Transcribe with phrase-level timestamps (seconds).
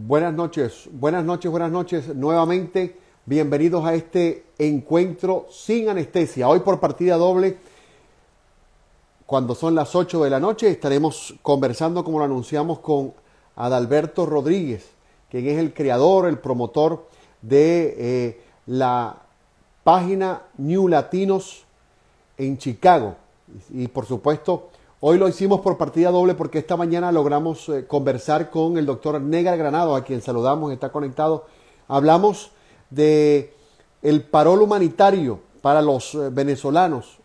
[0.00, 2.14] Buenas noches, buenas noches, buenas noches.
[2.14, 6.48] Nuevamente, bienvenidos a este encuentro sin anestesia.
[6.48, 7.58] Hoy por partida doble,
[9.26, 13.12] cuando son las 8 de la noche, estaremos conversando, como lo anunciamos, con
[13.56, 14.88] Adalberto Rodríguez,
[15.32, 17.08] quien es el creador, el promotor
[17.42, 19.16] de eh, la
[19.82, 21.64] página New Latinos
[22.36, 23.16] en Chicago.
[23.72, 24.70] Y, y por supuesto,
[25.00, 29.20] Hoy lo hicimos por partida doble porque esta mañana logramos eh, conversar con el doctor
[29.20, 31.46] Negar Granado, a quien saludamos, está conectado.
[31.86, 32.50] Hablamos
[32.90, 33.54] de
[34.02, 37.18] el parol humanitario para los eh, venezolanos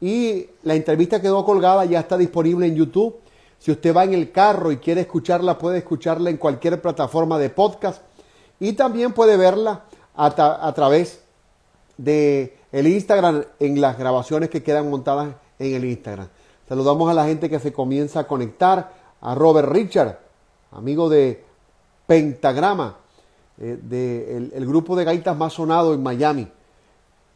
[0.00, 3.16] y la entrevista quedó colgada, ya está disponible en YouTube.
[3.58, 7.50] Si usted va en el carro y quiere escucharla, puede escucharla en cualquier plataforma de
[7.50, 8.02] podcast
[8.60, 9.82] y también puede verla
[10.14, 11.22] a, a través
[11.98, 16.28] de el Instagram en las grabaciones que quedan montadas en el Instagram.
[16.68, 20.18] Saludamos a la gente que se comienza a conectar, a Robert Richard,
[20.72, 21.44] amigo de
[22.08, 22.96] Pentagrama,
[23.58, 26.48] eh, grupo de gaitas más sonado en Miami.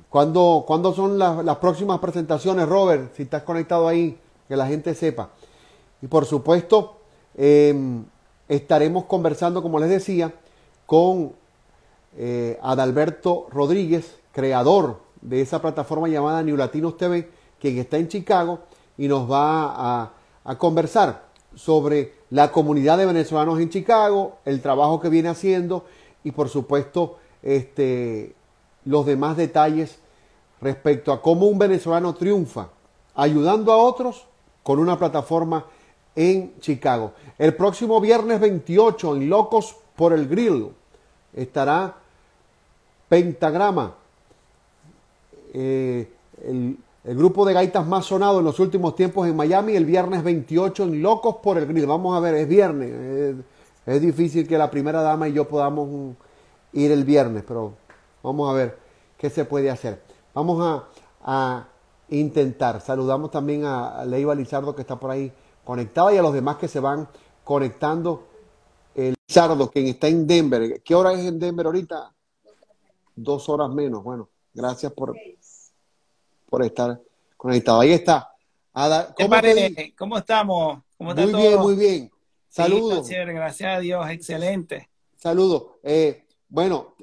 [0.08, 3.14] ¿Cuándo, ¿cuándo son las, próximas presentaciones, Robert?
[3.14, 5.30] Si estás conectado ahí, que la gente sepa.
[6.02, 6.96] Y por supuesto,
[7.36, 8.02] eh,
[8.48, 10.34] estaremos conversando, como les decía,
[10.86, 11.34] con
[12.16, 18.58] eh, Adalberto Rodríguez, creador de esa plataforma llamada New Latinos TV, quien está en Chicago
[19.00, 20.12] y nos va a,
[20.44, 25.86] a conversar sobre la comunidad de venezolanos en Chicago, el trabajo que viene haciendo
[26.22, 28.34] y por supuesto este,
[28.84, 29.98] los demás detalles
[30.60, 32.68] respecto a cómo un venezolano triunfa
[33.14, 34.26] ayudando a otros
[34.62, 35.64] con una plataforma
[36.14, 37.14] en Chicago.
[37.38, 40.68] El próximo viernes 28 en Locos por el Grill
[41.32, 41.96] estará
[43.08, 43.94] Pentagrama,
[45.54, 46.12] eh,
[46.44, 50.22] el el grupo de gaitas más sonado en los últimos tiempos en Miami, el viernes
[50.22, 51.86] 28 en Locos por el Grill.
[51.86, 53.36] Vamos a ver, es viernes.
[53.86, 56.14] Es, difícil que la primera dama y yo podamos
[56.72, 57.72] ir el viernes, pero
[58.22, 58.78] vamos a ver
[59.16, 60.02] qué se puede hacer.
[60.34, 60.84] Vamos
[61.22, 61.66] a,
[62.10, 62.80] intentar.
[62.80, 65.32] Saludamos también a, Leiva Lizardo que está por ahí
[65.64, 67.08] conectada y a los demás que se van
[67.44, 68.24] conectando.
[68.94, 70.82] El Lizardo, quien está en Denver.
[70.82, 72.12] ¿Qué hora es en Denver ahorita?
[73.16, 74.04] Dos horas menos.
[74.04, 75.14] Bueno, gracias por,
[76.50, 77.00] por estar
[77.36, 77.80] conectado.
[77.80, 78.30] Ahí está.
[78.72, 79.94] Ada, ¿cómo, te...
[79.96, 80.82] ¿Cómo estamos?
[80.98, 82.10] ¿Cómo muy bien, muy bien.
[82.48, 83.06] Saludos.
[83.06, 84.90] Sí, gracias a Dios, excelente.
[85.16, 85.76] Saludos.
[85.82, 86.94] Eh, bueno,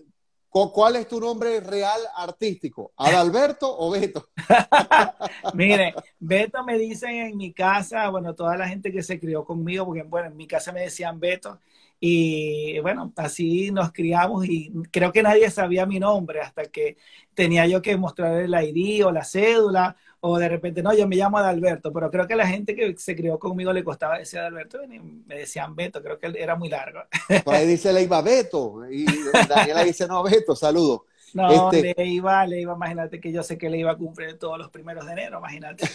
[0.49, 2.91] ¿cuál es tu nombre real artístico?
[2.97, 4.29] ¿Adalberto o Beto?
[5.53, 9.85] Mire, Beto me dicen en mi casa, bueno, toda la gente que se crió conmigo,
[9.85, 11.59] porque bueno, en mi casa me decían Beto,
[11.99, 16.97] y bueno, así nos criamos y creo que nadie sabía mi nombre hasta que
[17.33, 21.15] tenía yo que mostrar el ID o la cédula o de repente, no, yo me
[21.15, 24.39] llamo Adalberto, pero creo que a la gente que se crió conmigo le costaba decir
[24.39, 27.01] Adalberto me decían Beto, creo que era muy largo.
[27.43, 29.05] Por ahí dice Leiva Beto y
[29.47, 31.05] Daniela dice no Beto, saludo.
[31.33, 31.93] No, este...
[31.97, 34.69] le iba, le iba, imagínate que yo sé que le iba a cumplir todos los
[34.69, 35.85] primeros de enero, imagínate.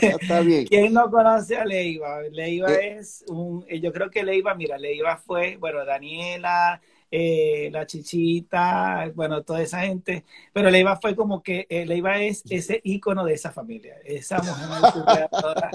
[0.00, 0.66] Está bien.
[0.68, 2.20] ¿Quién no conoce a Leiva?
[2.30, 2.98] Leiva eh.
[2.98, 6.80] es un, yo creo que Leiva, mira, Leiva fue, bueno, Daniela,
[7.10, 12.42] eh, la Chichita, bueno, toda esa gente, pero Leiva fue como que, eh, Leiva es
[12.50, 15.70] ese ícono de esa familia, esa mujer toda,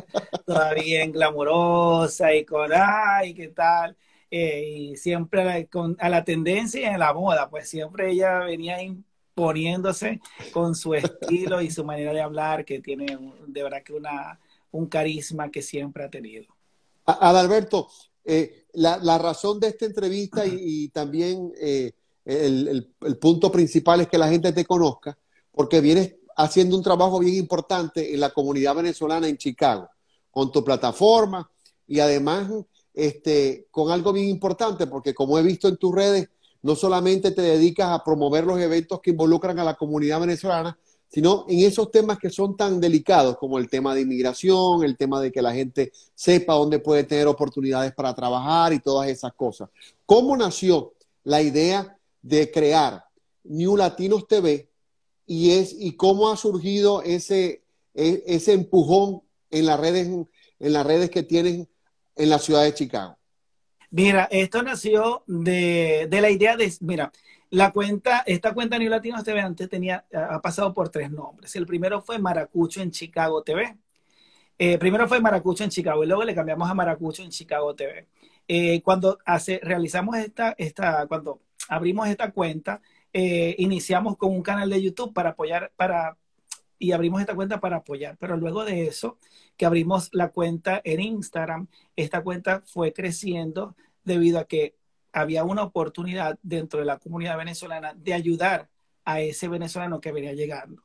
[0.46, 3.96] toda bien glamorosa y con, ay, ¿qué tal?
[4.32, 8.82] Eh, y siempre con, a la tendencia y en la moda, pues siempre ella venía
[8.82, 10.20] imponiéndose
[10.54, 14.40] con su estilo y su manera de hablar, que tiene de verdad que una,
[14.72, 16.46] un carisma que siempre ha tenido.
[17.06, 17.90] Adalberto,
[18.24, 23.52] eh, la, la, razón de esta entrevista y, y también eh, el, el, el, punto
[23.52, 25.18] principal es que la gente te conozca,
[25.52, 29.90] porque vienes haciendo un trabajo bien importante en la comunidad venezolana en Chicago,
[30.30, 31.50] con tu plataforma
[31.88, 32.48] y además
[33.00, 36.30] este, con algo bien importante, porque como he visto en tus redes,
[36.62, 40.78] no solamente te dedicas a promover los eventos que involucran a la comunidad venezolana,
[41.08, 45.20] sino en esos temas que son tan delicados como el tema de inmigración, el tema
[45.22, 49.70] de que la gente sepa dónde puede tener oportunidades para trabajar y todas esas cosas.
[50.06, 50.94] ¿Cómo nació
[51.24, 53.06] la idea de crear
[53.44, 54.70] New Latinos TV
[55.26, 57.64] y, es, y cómo ha surgido ese,
[57.96, 61.68] e, ese empujón en las redes, en las redes que tienen
[62.20, 63.18] en la ciudad de Chicago?
[63.92, 67.12] Mira, esto nació de, de la idea de, mira,
[67.50, 71.56] la cuenta, esta cuenta New Latinos TV antes tenía, ha pasado por tres nombres.
[71.56, 73.76] El primero fue Maracucho en Chicago TV.
[74.60, 78.08] Eh, primero fue Maracucho en Chicago y luego le cambiamos a Maracucho en Chicago TV.
[78.48, 82.82] Eh, cuando hace, realizamos esta, esta, cuando abrimos esta cuenta,
[83.14, 86.18] eh, iniciamos con un canal de YouTube para apoyar, para,
[86.80, 88.18] y abrimos esta cuenta para apoyar.
[88.18, 89.18] Pero luego de eso,
[89.58, 94.76] que abrimos la cuenta en Instagram, esta cuenta fue creciendo debido a que
[95.12, 98.70] había una oportunidad dentro de la comunidad venezolana de ayudar
[99.04, 100.84] a ese venezolano que venía llegando.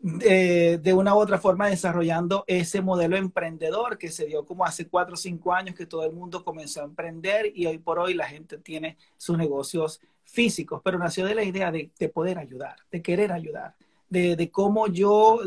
[0.00, 5.14] De, una u otra forma desarrollando ese modelo emprendedor que se dio como hace cuatro
[5.14, 8.26] o cinco años que todo el mundo comenzó a emprender y hoy por hoy la
[8.26, 13.32] gente tiene sus negocios físicos, pero nació de la idea de, poder ayudar, de querer
[13.32, 13.76] ayudar,
[14.08, 15.40] de, cómo yo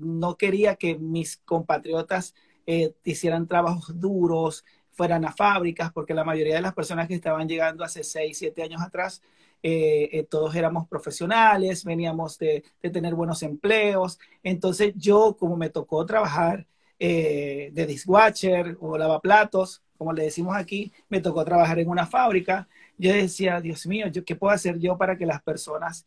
[0.00, 2.34] no quería que mis compatriotas
[2.72, 7.48] eh, hicieran trabajos duros, fueran a fábricas, porque la mayoría de las personas que estaban
[7.48, 9.22] llegando hace 6, 7 años atrás,
[9.62, 14.18] eh, eh, todos éramos profesionales, veníamos de, tener buenos empleos.
[14.42, 16.66] Entonces yo, como me tocó trabajar
[16.98, 22.68] de dishwasher o lavaplatos, como le decimos aquí, me tocó trabajar en una fábrica,
[22.98, 26.06] yo decía, Dios mío, ¿qué puedo hacer yo para que las personas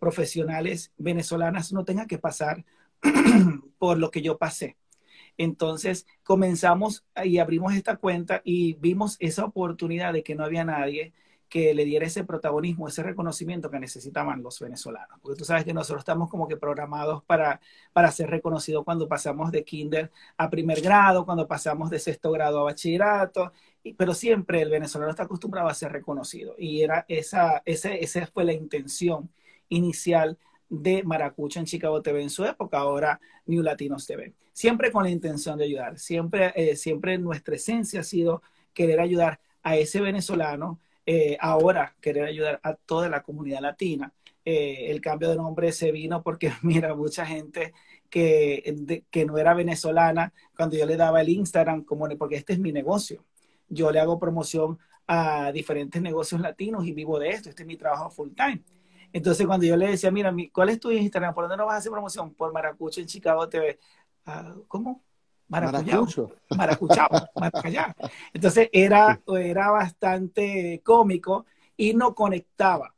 [0.00, 2.64] profesionales venezolanas no tengan que pasar
[3.78, 4.76] por lo que yo pasé?
[5.36, 11.12] Entonces comenzamos y abrimos esta cuenta y vimos esa oportunidad de que no había nadie
[11.48, 15.18] que le diera ese protagonismo, ese reconocimiento que necesitaban los venezolanos.
[15.20, 17.60] Porque tú sabes que nosotros estamos como que programados para,
[17.92, 22.60] para ser reconocidos cuando pasamos de kinder a primer grado, cuando pasamos de sexto grado
[22.60, 23.52] a bachillerato,
[23.96, 26.54] pero siempre el venezolano está acostumbrado a ser reconocido.
[26.58, 29.30] Y era esa, esa fue la intención
[29.68, 30.38] inicial
[30.68, 34.34] de Maracucho en Chicago TV en su época, ahora New Latinos TV.
[34.52, 38.42] Siempre con la intención de ayudar, siempre, eh, siempre nuestra esencia ha sido
[38.74, 44.12] querer ayudar a ese venezolano, eh, ahora querer ayudar a toda la comunidad latina.
[44.44, 47.72] Eh, el cambio de nombre se vino porque, mira, mucha gente
[48.10, 52.58] que, que no era venezolana, cuando yo le daba el Instagram, como, porque este es
[52.58, 53.24] mi negocio,
[53.68, 57.76] yo le hago promoción a diferentes negocios latinos y vivo de esto, este es mi
[57.76, 58.62] trabajo full time.
[59.12, 61.34] Entonces, cuando yo le decía, mira, ¿cuál es tu Instagram?
[61.34, 62.34] ¿Por dónde no vas a hacer promoción?
[62.34, 63.78] Por Maracucho en Chicago TV.
[64.26, 65.02] Ah, ¿Cómo?
[65.48, 66.32] Maracucho.
[66.56, 67.08] Maracuchao.
[67.34, 67.94] Maracayá.
[68.32, 71.46] Entonces, era, era bastante cómico
[71.76, 72.94] y no conectaba.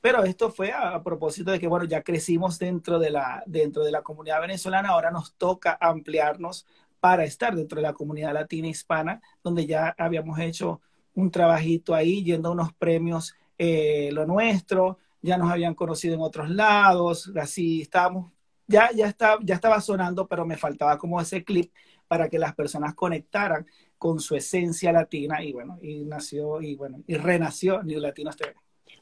[0.00, 3.90] Pero esto fue a, propósito de que, bueno, ya crecimos dentro de, la, dentro de
[3.90, 6.66] la comunidad venezolana, ahora nos toca ampliarnos
[7.00, 10.80] para estar dentro de la comunidad latina hispana, donde ya habíamos hecho
[11.14, 16.20] un trabajito ahí, yendo a unos premios eh, lo nuestro, ya nos habían conocido en
[16.20, 18.32] otros lados, así estábamos,
[18.66, 21.72] ya, ya, está, ya estaba sonando, pero me faltaba como ese clip
[22.06, 23.66] para que las personas conectaran
[23.98, 28.54] con su esencia latina y bueno, y nació y bueno, y renació New Latinos TV.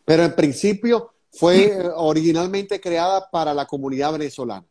[0.05, 4.67] Pero en principio fue originalmente creada para la comunidad venezolana.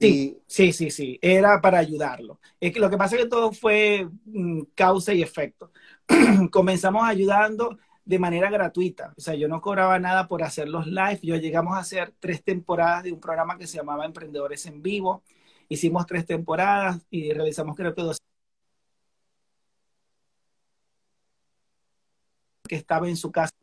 [0.00, 2.40] Sí, sí, sí, sí, era para ayudarlo.
[2.58, 5.70] Es que lo que pasa es que todo fue mm, causa y efecto.
[6.50, 7.78] Comenzamos ayudando
[8.10, 9.14] de manera gratuita.
[9.16, 11.20] O sea, yo no cobraba nada por hacer los live.
[11.22, 15.22] Yo llegamos a hacer tres temporadas de un programa que se llamaba Emprendedores en Vivo.
[15.68, 18.18] Hicimos tres temporadas y realizamos creo que dos
[22.68, 23.54] que estaba en su casa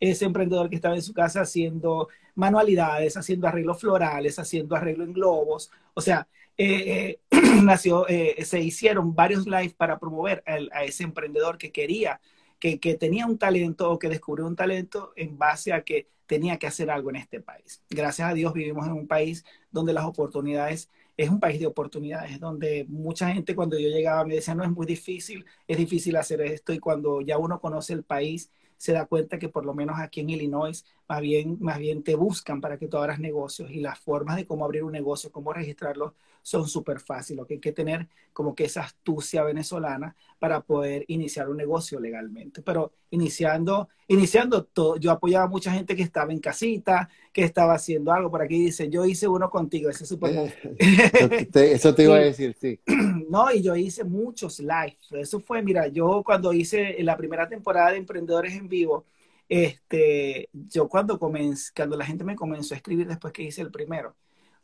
[0.00, 5.12] ese emprendedor que estaba en su casa haciendo manualidades, haciendo arreglos florales, haciendo arreglo en
[5.12, 5.70] globos.
[5.94, 7.30] O sea, eh, eh,
[8.08, 12.20] eh, se hicieron varios live para promover a ese emprendedor que quería
[12.58, 16.66] que, tenía un talento o que descubrió un talento en base a que tenía que
[16.66, 17.82] hacer algo en este país.
[17.88, 22.40] Gracias a Dios vivimos en un país donde las oportunidades, es un país de oportunidades,
[22.40, 26.40] donde mucha gente cuando yo llegaba me decía, no es muy difícil, es difícil hacer
[26.40, 29.98] esto y cuando ya uno conoce el país se da cuenta que por lo menos
[29.98, 33.80] aquí en Illinois más bien, más bien te buscan para que tú abras negocios y
[33.80, 36.14] las formas de cómo abrir un negocio, cómo registrarlo
[36.46, 37.38] son súper fáciles.
[37.38, 41.98] Lo que hay que tener como que esa astucia venezolana para poder iniciar un negocio
[41.98, 42.62] legalmente.
[42.62, 47.74] Pero iniciando, iniciando todo, yo apoyaba a mucha gente que estaba en casita, que estaba
[47.74, 48.30] haciendo algo.
[48.30, 50.54] Por aquí dice, yo hice uno contigo, ese es súper...
[51.52, 52.78] Eso te iba a decir, sí.
[53.28, 54.96] No, y yo hice muchos live.
[55.10, 59.04] Eso fue, mira, yo cuando hice la primera temporada de Emprendedores en Vivo,
[59.48, 63.72] este, yo cuando comencé, cuando la gente me comenzó a escribir después que hice el
[63.72, 64.14] primero,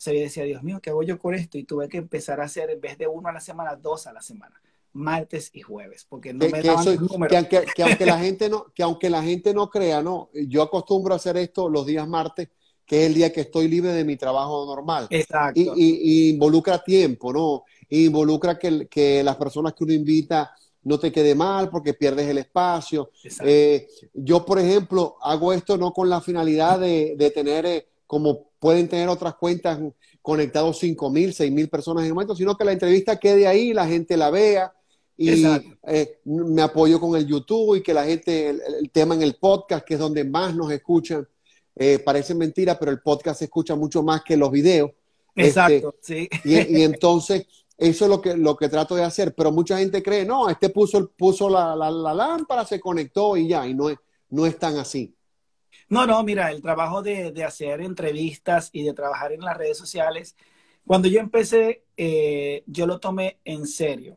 [0.02, 1.59] sea, yo decía, Dios mío, ¿qué hago yo con esto?
[1.59, 4.12] Y tuve que empezar a hacer, en vez de uno a la semana, dos a
[4.12, 4.61] la semana,
[4.92, 7.47] martes y jueves, porque no me daban números.
[7.49, 11.14] Que, que, aunque la gente no, que aunque la gente no crea, no, yo acostumbro
[11.14, 12.49] a hacer esto los días martes,
[12.85, 15.06] que es el día que estoy libre de mi trabajo normal.
[15.11, 15.61] Exacto.
[15.61, 17.64] Y, y, involucra tiempo, ¿no?
[17.88, 20.54] involucra que, que las personas que uno invita
[20.85, 23.11] no te quede mal porque pierdes el espacio.
[23.44, 28.88] Eh, yo, por ejemplo, hago esto no con la finalidad de, tener, eh, como pueden
[28.88, 29.81] tener otras cuentas,
[30.21, 33.73] conectados 5 mil, 6 mil personas en el momento, sino que la entrevista quede ahí,
[33.73, 34.71] la gente la vea
[35.16, 35.47] y
[35.87, 39.83] eh, me apoyo con el YouTube y que la gente, el, tema en el podcast,
[39.83, 41.26] que es donde más nos escuchan,
[42.04, 44.90] parece mentira, pero el podcast se escucha mucho más que los videos.
[45.35, 46.28] Exacto, este, sí.
[46.45, 47.47] Y, y, entonces
[47.78, 50.69] Eso es lo que, lo que trato de hacer, pero mucha gente cree, no, este
[50.69, 53.97] puso, puso la, la, la lámpara, se conectó y ya, y no es,
[54.28, 55.16] no es tan así.
[55.93, 59.77] No, no, mira, el trabajo de, de, hacer entrevistas y de trabajar en las redes
[59.77, 60.37] sociales,
[60.87, 64.17] cuando yo empecé, eh, yo lo tomé en serio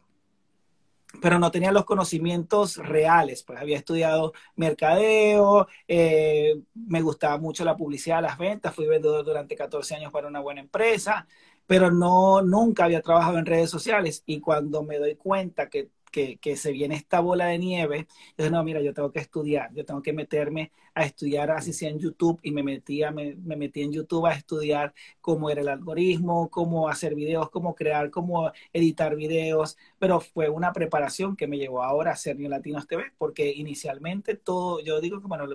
[1.22, 7.77] pero no tenía los conocimientos reales, pues había estudiado mercadeo, eh, me gustaba mucho la
[7.77, 11.25] publicidad, las ventas, fui vendedor durante 14 años para una buena empresa,
[11.67, 16.55] pero no, nunca había trabajado en redes sociales y cuando me doy cuenta que que,
[16.55, 18.07] se viene esta bola de nieve,
[18.38, 21.89] yo no, mira, yo tengo que estudiar, yo tengo que meterme a estudiar así sea
[21.89, 25.67] en YouTube y me metía, me, me metí en YouTube a estudiar cómo era el
[25.67, 31.57] algoritmo, cómo hacer videos, cómo crear, cómo editar videos, pero fue una preparación que me
[31.57, 35.47] llevó ahora a hacer New Latinos TV, porque inicialmente todo, yo digo que bueno,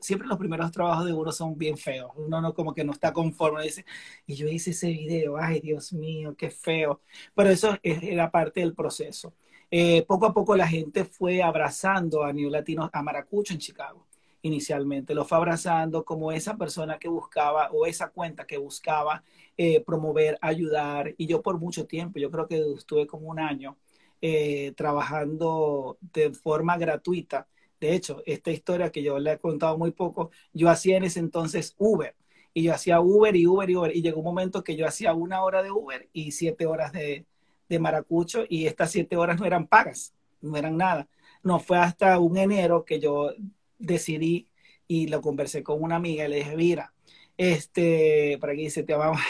[0.00, 3.12] siempre los primeros trabajos de uno son bien feos, uno no como que no está
[3.12, 3.84] conforme, dice,
[4.26, 7.00] y yo hice ese video, ay Dios mío, qué feo,
[7.34, 9.34] pero eso era parte del proceso.
[9.70, 14.06] Eh, poco a poco la gente fue abrazando a New Latinos, a Maracucho en Chicago
[14.44, 15.14] inicialmente.
[15.14, 19.24] Lo fue abrazando como esa persona que buscaba o esa cuenta que buscaba
[19.56, 21.14] eh, promover, ayudar.
[21.16, 23.76] Y yo por mucho tiempo, yo creo que estuve como un año
[24.20, 27.48] eh, trabajando de forma gratuita.
[27.80, 31.20] De hecho, esta historia que yo le he contado muy poco, yo hacía en ese
[31.20, 32.14] entonces Uber.
[32.52, 33.96] Y yo hacía Uber y Uber y Uber.
[33.96, 37.26] Y llegó un momento que yo hacía una hora de Uber y siete horas de,
[37.68, 41.08] de Maracucho y estas siete horas no eran pagas, no eran nada.
[41.42, 43.30] No fue hasta un enero que yo
[43.78, 44.48] decidí
[44.88, 46.92] y lo conversé con una amiga y le dije, mira,
[47.36, 49.20] este, para aquí dice, te amamos.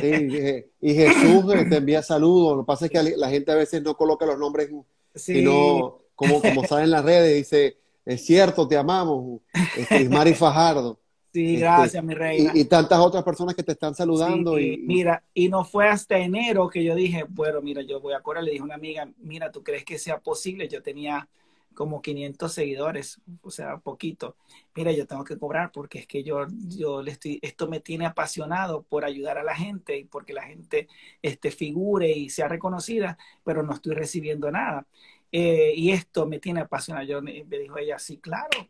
[0.00, 2.56] sí, y Jesús eh, te envía saludos.
[2.56, 4.70] Lo que pasa es que la gente a veces no coloca los nombres,
[5.14, 5.34] sí.
[5.34, 9.40] sino como, como sale en las redes, dice, es cierto, te amamos.
[9.76, 10.98] Este, Mari Fajardo.
[11.32, 12.52] Sí, este, gracias, mi reina.
[12.54, 14.58] Y, tantas otras personas que te están saludando.
[14.58, 18.20] y, Mira, y no fue hasta enero que yo dije, bueno, mira, yo voy a
[18.20, 18.44] cobrar.
[18.44, 20.68] Le dije a una amiga, mira, ¿tú crees que sea posible?
[20.68, 21.26] Yo tenía
[21.74, 24.36] como 500 seguidores, o sea, poquito.
[24.74, 28.04] Mira, yo tengo que cobrar porque es que yo, yo le estoy, esto me tiene
[28.04, 30.88] apasionado por ayudar a la gente y porque la gente
[31.22, 34.86] este, figure y sea reconocida, pero no estoy recibiendo nada.
[35.32, 37.06] Eh, y esto me tiene apasionado.
[37.06, 38.68] Yo me dijo ella, sí, claro,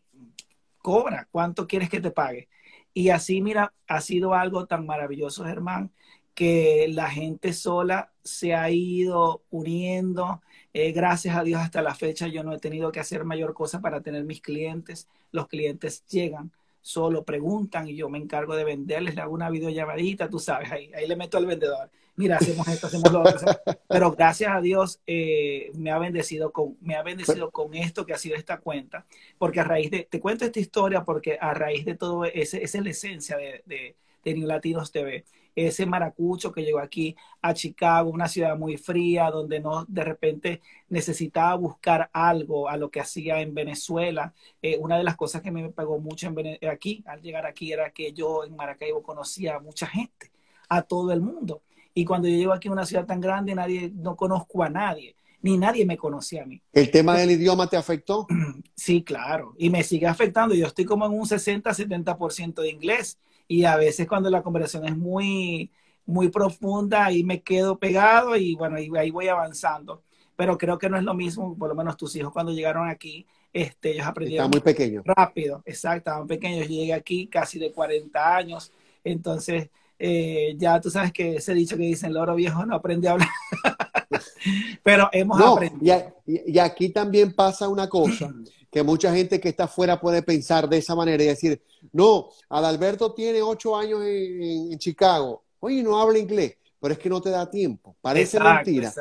[0.83, 2.49] cobra, ¿cuánto quieres que te pague?
[2.95, 5.93] Y así, mira, ha sido algo tan maravilloso, Germán,
[6.35, 10.43] que la gente sola se ha ido uniendo.
[10.75, 13.81] Eh, gracias a Dios hasta la fecha yo no he tenido que hacer mayor cosa
[13.81, 15.09] para tener mis clientes.
[15.31, 20.29] Los clientes llegan, solo preguntan y yo me encargo de venderles, le hago una videollamadita,
[20.29, 23.47] tú sabes, ahí, ahí le meto al vendedor mira, hacemos esto, hacemos lo otro.
[23.89, 28.13] Pero gracias a Dios eh, me ha bendecido con, me ha bendecido con esto que
[28.13, 29.07] ha sido esta cuenta,
[29.39, 32.75] porque a raíz de, te cuento esta historia porque a raíz de todo esa es
[32.75, 35.25] la esencia de, de, de New Latinos TV.
[35.55, 40.63] Ese maracucho que llegó aquí a Chicago, una ciudad muy fría, donde no de repente
[40.89, 44.33] necesitaba buscar algo a lo que hacía en Venezuela.
[44.63, 47.91] Eh, una de las cosas que me pegó mucho en aquí, al llegar aquí, era
[47.91, 50.31] que yo en Maracaibo conocía a mucha gente,
[50.71, 51.63] a todo el mundo.
[51.95, 55.15] Y cuando yo llego aquí a una ciudad tan grande, nadie, no conozco a nadie,
[55.43, 56.63] ni nadie me conocía a mí.
[56.73, 58.27] ¿El tema del idioma te afectó?
[58.75, 60.57] Sí, claro, y me sigue afectando.
[60.57, 64.97] Yo estoy como en un 60-70% de inglés y a veces cuando la conversación es
[64.97, 65.71] muy,
[66.05, 70.03] muy profunda, ahí me quedo pegado y bueno, ahí, ahí voy avanzando.
[70.35, 73.27] Pero creo que no es lo mismo, por lo menos tus hijos cuando llegaron aquí,
[73.53, 74.51] este, ellos aprendieron.
[74.51, 75.05] muy pequeños.
[75.05, 76.67] Rápido, exacto, estaban pequeños.
[76.67, 78.73] Yo llegué aquí casi de 40 años,
[79.05, 79.69] entonces
[80.05, 83.13] eh, ya tú sabes que ese dicho que dicen, el oro viejo no aprende a
[83.13, 83.29] hablar.
[84.83, 86.13] Pero hemos aprendido.
[86.27, 88.35] Y, aquí también pasa una cosa,
[88.71, 93.13] que mucha gente que está afuera puede pensar de esa manera y decir, no, Adalberto
[93.13, 97.49] tiene ocho años en, Chicago, oye, no habla inglés pero es que no te da
[97.49, 97.95] tiempo.
[98.01, 98.93] Parece mentira.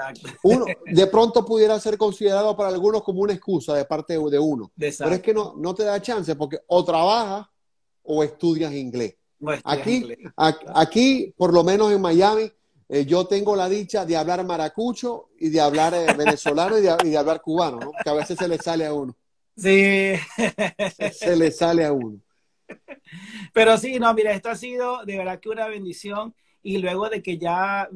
[0.43, 4.71] Uno, de pronto pudiera ser considerado para algunos como una excusa de parte de uno.
[4.77, 7.47] Pero es que no, no te da chance porque o trabajas
[8.03, 9.15] o estudias inglés
[9.63, 10.07] aquí,
[10.73, 12.51] aquí, por lo menos en Miami,
[12.93, 17.17] eh, yo tengo la dicha de hablar maracucho y de hablar eh, venezolano y de,
[17.17, 17.91] hablar cubano, ¿no?
[18.03, 19.15] que a veces se le sale a uno.
[19.55, 20.13] Sí.
[21.13, 22.19] Se, le sale a uno.
[23.53, 26.35] Pero sí, no, mira, esto ha sido de verdad que una bendición.
[26.63, 27.89] Y luego de que ya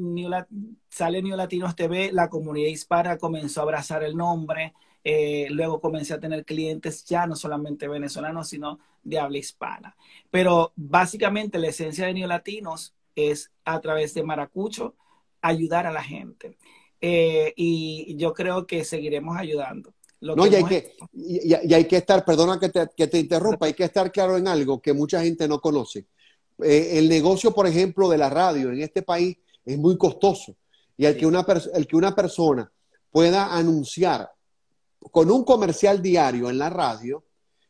[0.89, 4.73] sale New Latinos TV, la comunidad hispana comenzó a abrazar el nombre.
[5.07, 9.95] Eh, luego comencé a tener clientes ya no solamente venezolanos, sino de habla hispana.
[10.31, 14.95] Pero básicamente la esencia de Neolatinos es a través de Maracucho
[15.41, 16.57] ayudar a la gente.
[16.99, 19.93] Eh, y yo creo que seguiremos ayudando.
[20.21, 23.75] no, y hay, que, y, hay que estar, perdona que te, que te, interrumpa, hay
[23.75, 26.07] que estar claro en algo que mucha gente no conoce.
[26.63, 30.55] Eh, el negocio, por ejemplo, de la radio en este país es muy costoso.
[30.97, 31.45] Y el, que una
[31.75, 32.71] el que una persona
[33.11, 34.34] pueda anunciar
[35.11, 37.23] con un comercial diario en la radio,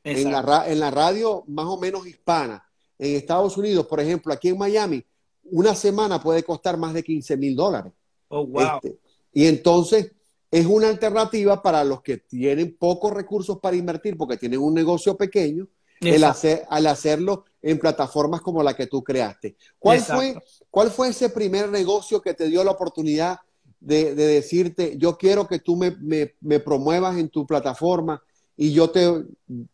[0.04, 2.63] en la, en la, radio más o menos hispana,
[2.98, 5.04] en Estados Unidos, por ejemplo, aquí en Miami,
[5.46, 7.94] una semana puede costar más de 15 mil dólares.
[8.30, 8.75] Oh, wow.
[8.75, 9.00] Este,
[9.34, 10.12] y entonces
[10.50, 15.18] es una alternativa para los que tienen pocos recursos para invertir porque tienen un negocio
[15.18, 15.68] pequeño,
[16.01, 19.56] el hacer, al hacerlo en plataformas como la que tú creaste.
[19.80, 20.36] ¿Cuál fue,
[20.70, 23.39] ¿Cuál fue ese primer negocio que te dio la oportunidad
[23.79, 25.96] de, decirte, yo quiero que tú me,
[26.41, 28.22] me, promuevas en tu plataforma
[28.58, 29.08] y yo te,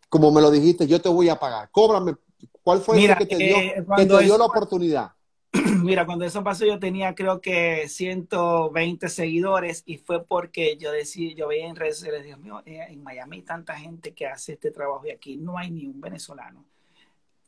[0.09, 1.69] como me lo dijiste, yo te voy a pagar?
[1.71, 2.15] Cóbrame.
[2.63, 5.11] ¿Cuál fue el que te dio, eh, que te dio la oportunidad?
[5.83, 11.33] Mira, cuando eso pasó yo tenía creo que 120 seguidores y fue porque yo decía,
[11.35, 14.53] yo veía en redes sociales, Dios mío, eh, en Miami hay tanta gente que hace
[14.53, 16.65] este trabajo y aquí no hay ni un venezolano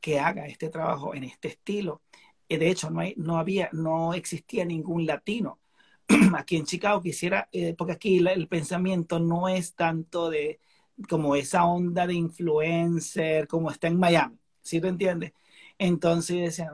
[0.01, 2.01] que haga este trabajo en este estilo.
[2.49, 5.59] Eh, de hecho, no, hay, no había, no existía ningún latino
[6.37, 10.59] aquí en Chicago quisiera, eh, porque aquí el pensamiento no es tanto de
[11.09, 15.33] como esa onda de influencer como está en Miami, ¿sí tú entiendes?
[15.77, 16.71] Entonces decía,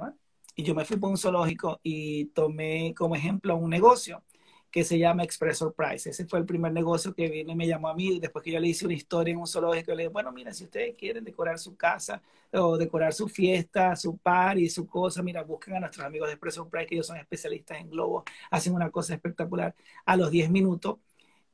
[0.56, 4.24] y yo me fui por un zoológico y tomé como ejemplo un negocio
[4.72, 6.10] que se llama Express Surprise.
[6.10, 8.20] Ese fue el primer negocio que vino y me llamó a mí.
[8.20, 10.66] Después que yo le hice una historia en un zoológico, le dije, bueno, mira, si
[10.66, 12.22] ustedes quieren decorar su casa
[12.52, 16.56] o decorar su fiesta, su party, su cosa, mira, busquen a nuestros amigos de Express
[16.56, 19.76] Surprise, que ellos son especialistas en globos, hacen una cosa espectacular.
[20.06, 20.98] A los 10 minutos,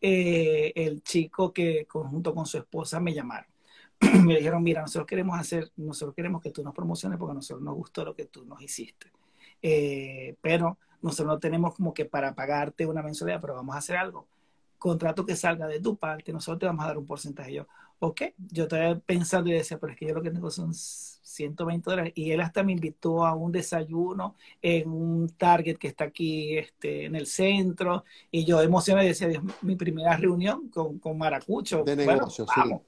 [0.01, 3.49] eh, el chico que junto con su esposa me llamaron.
[4.25, 7.63] me dijeron, mira, nosotros queremos hacer, nosotros queremos que tú nos promociones porque a nosotros
[7.63, 9.11] nos gustó lo que tú nos hiciste.
[9.61, 13.97] Eh, pero nosotros no tenemos como que para pagarte una mensualidad, pero vamos a hacer
[13.97, 14.27] algo.
[14.77, 17.53] Contrato que salga de tu parte, nosotros te vamos a dar un porcentaje.
[17.53, 17.67] Yo,
[17.99, 18.21] ok,
[18.51, 22.13] yo estaba pensando y decía, pero es que yo lo que tengo son 120 dólares.
[22.15, 27.05] Y él hasta me invitó a un desayuno en un Target que está aquí este,
[27.05, 28.05] en el centro.
[28.31, 31.83] Y yo emocionado y decía, Dios, mi primera reunión con, con Maracucho.
[31.83, 32.81] De negocio, vamos,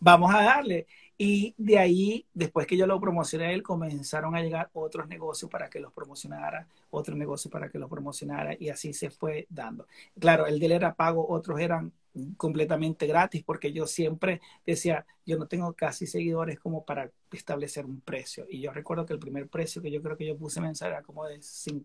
[0.00, 0.86] vamos a darle.
[1.24, 5.48] Y de ahí, después que yo lo promocioné a él, comenzaron a llegar otros negocios
[5.48, 9.86] para que los promocionara, otros negocios para que los promocionara, y así se fue dando.
[10.18, 11.92] Claro, el de él era pago, otros eran
[12.36, 18.00] completamente gratis, porque yo siempre decía, yo no tengo casi seguidores como para establecer un
[18.00, 18.44] precio.
[18.50, 21.02] Y yo recuerdo que el primer precio que yo creo que yo puse mensual era
[21.02, 21.38] como de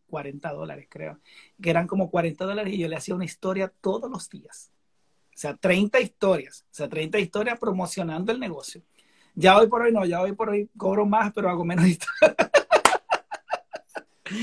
[0.10, 1.20] 40 dólares, creo,
[1.62, 4.72] que eran como 40 dólares y yo le hacía una historia todos los días.
[5.30, 8.82] O sea, 30 historias, o sea, 30 historias promocionando el negocio.
[9.40, 11.86] Ya hoy por hoy no, ya hoy por hoy cobro más, pero hago menos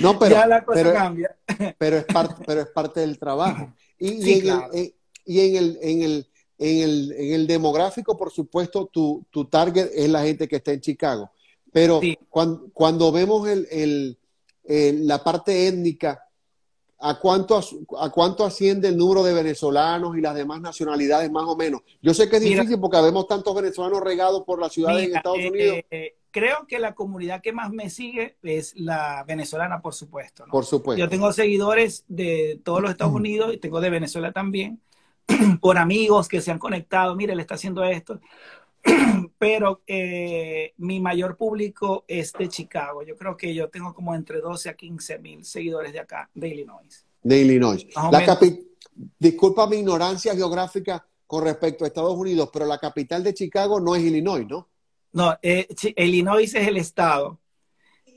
[0.01, 1.37] No, pero, ya la cosa cambia.
[1.77, 3.75] Pero es, parte, pero es parte del trabajo.
[3.99, 4.95] Y, en, el,
[5.27, 6.27] y en, el, en, el,
[6.59, 10.73] en, el, en el demográfico, por supuesto, tu, tu target es la gente que está
[10.73, 11.31] en Chicago.
[11.71, 14.17] Pero cuando, cuando, vemos el,
[14.65, 16.25] el, la parte étnica,
[17.07, 17.61] ¿A cuánto,
[17.99, 21.83] ¿A cuánto asciende el número de venezolanos y las demás nacionalidades más o menos?
[22.01, 25.39] Yo sé que es difícil porque vemos tantos venezolanos regados por las ciudades en Estados
[25.39, 25.79] eh, Unidos.
[25.91, 30.47] Eh, creo que la comunidad que más me sigue es la venezolana, por supuesto.
[30.51, 30.99] Por supuesto.
[30.99, 34.81] Yo tengo seguidores de todos los Estados Unidos y tengo de Venezuela también,
[35.61, 38.19] por amigos que se han conectado, mire, le está haciendo esto.
[39.39, 43.03] pero eh, mi mayor público es de Chicago.
[43.03, 46.49] Yo creo que yo tengo como entre 12 a 15 mil seguidores de acá, de
[46.49, 47.05] Illinois.
[47.23, 47.87] De Illinois.
[49.19, 53.97] Disculpa mi ignorancia geográfica con respecto a Estados Unidos, pero la capital de Chicago no
[53.97, 54.69] es Illinois, ¿no?
[55.13, 55.67] No, eh,
[55.97, 57.41] Illinois es el estado.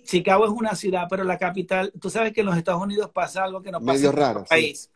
[0.03, 3.43] Chicago es una ciudad, pero la capital, tú sabes que en los Estados Unidos pasa
[3.43, 4.89] algo que no pasa en raro, país.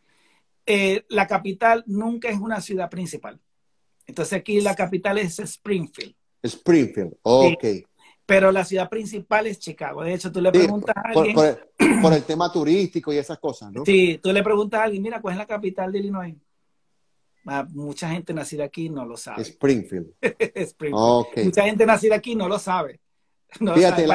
[0.65, 3.39] Eh, la capital nunca es una ciudad principal.
[4.11, 6.13] Entonces aquí la capital es Springfield.
[6.43, 7.63] Springfield, ok.
[8.25, 10.03] Pero la ciudad principal es Chicago.
[10.03, 11.33] De hecho, tú le preguntas a alguien...
[11.33, 13.85] Por, el, tema turístico y esas cosas, ¿no?
[13.85, 16.35] Sí, tú le preguntas a alguien, mira, ¿cuál es la capital de Illinois?
[17.45, 19.43] Ah, mucha gente nacida aquí no lo sabe.
[19.43, 20.13] Springfield.
[20.55, 21.45] Springfield.
[21.45, 22.99] Mucha gente nacida aquí no lo sabe.
[23.47, 24.07] Fíjate,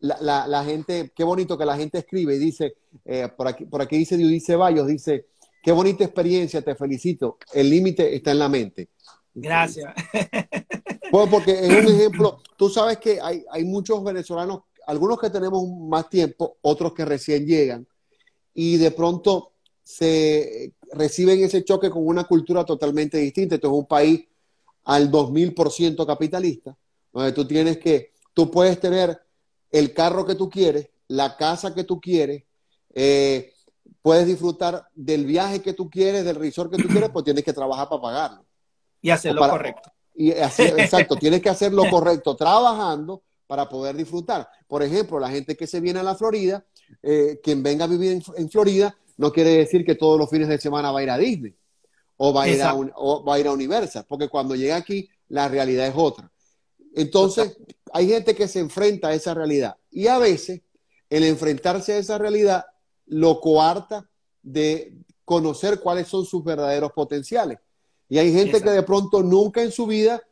[0.00, 3.98] La, gente, qué bonito que la gente escribe y dice, eh, por, aquí, por aquí
[3.98, 5.26] dice Dice Ceballos, dice,
[5.66, 7.38] Qué bonita experiencia, te felicito.
[7.52, 8.90] El límite está en la mente.
[9.34, 9.92] Gracias.
[11.08, 15.62] Bueno, porque es un ejemplo, tú sabes que hay, hay muchos venezolanos, algunos que tenemos
[15.68, 17.86] más tiempo, otros que recién llegan,
[18.52, 19.52] y de pronto
[19.84, 23.54] se reciben ese choque con una cultura totalmente distinta.
[23.54, 24.26] Esto es un país
[24.82, 26.76] al 2000% capitalista,
[27.12, 29.16] donde tú tienes que, tú puedes tener
[29.70, 32.42] el carro que tú quieres, la casa que tú quieres,
[32.94, 33.52] eh,
[34.02, 37.52] puedes disfrutar del viaje que tú quieres, del resort que tú quieres, pues tienes que
[37.52, 38.44] trabajar para pagarlo.
[39.02, 39.90] Y hacerlo correcto.
[40.14, 44.48] Y exacto, tienes que hacer lo correcto trabajando para poder disfrutar.
[44.66, 46.64] Por ejemplo, la gente que se viene a la Florida,
[47.02, 50.58] eh, quien venga a vivir en, Florida, no quiere decir que todos los fines de
[50.58, 51.54] semana va a ir a Disney
[52.16, 55.08] o va a, ir a, o va a ir a Universal, porque cuando llega aquí
[55.28, 56.30] la realidad es otra.
[56.94, 57.58] Entonces,
[57.92, 60.62] hay gente que se enfrenta a esa realidad y a veces
[61.10, 62.64] el enfrentarse a esa realidad
[63.06, 64.08] lo coarta
[64.42, 67.58] de conocer cuáles son sus verdaderos potenciales.
[68.08, 70.22] Y hay gente que de pronto nunca en su vida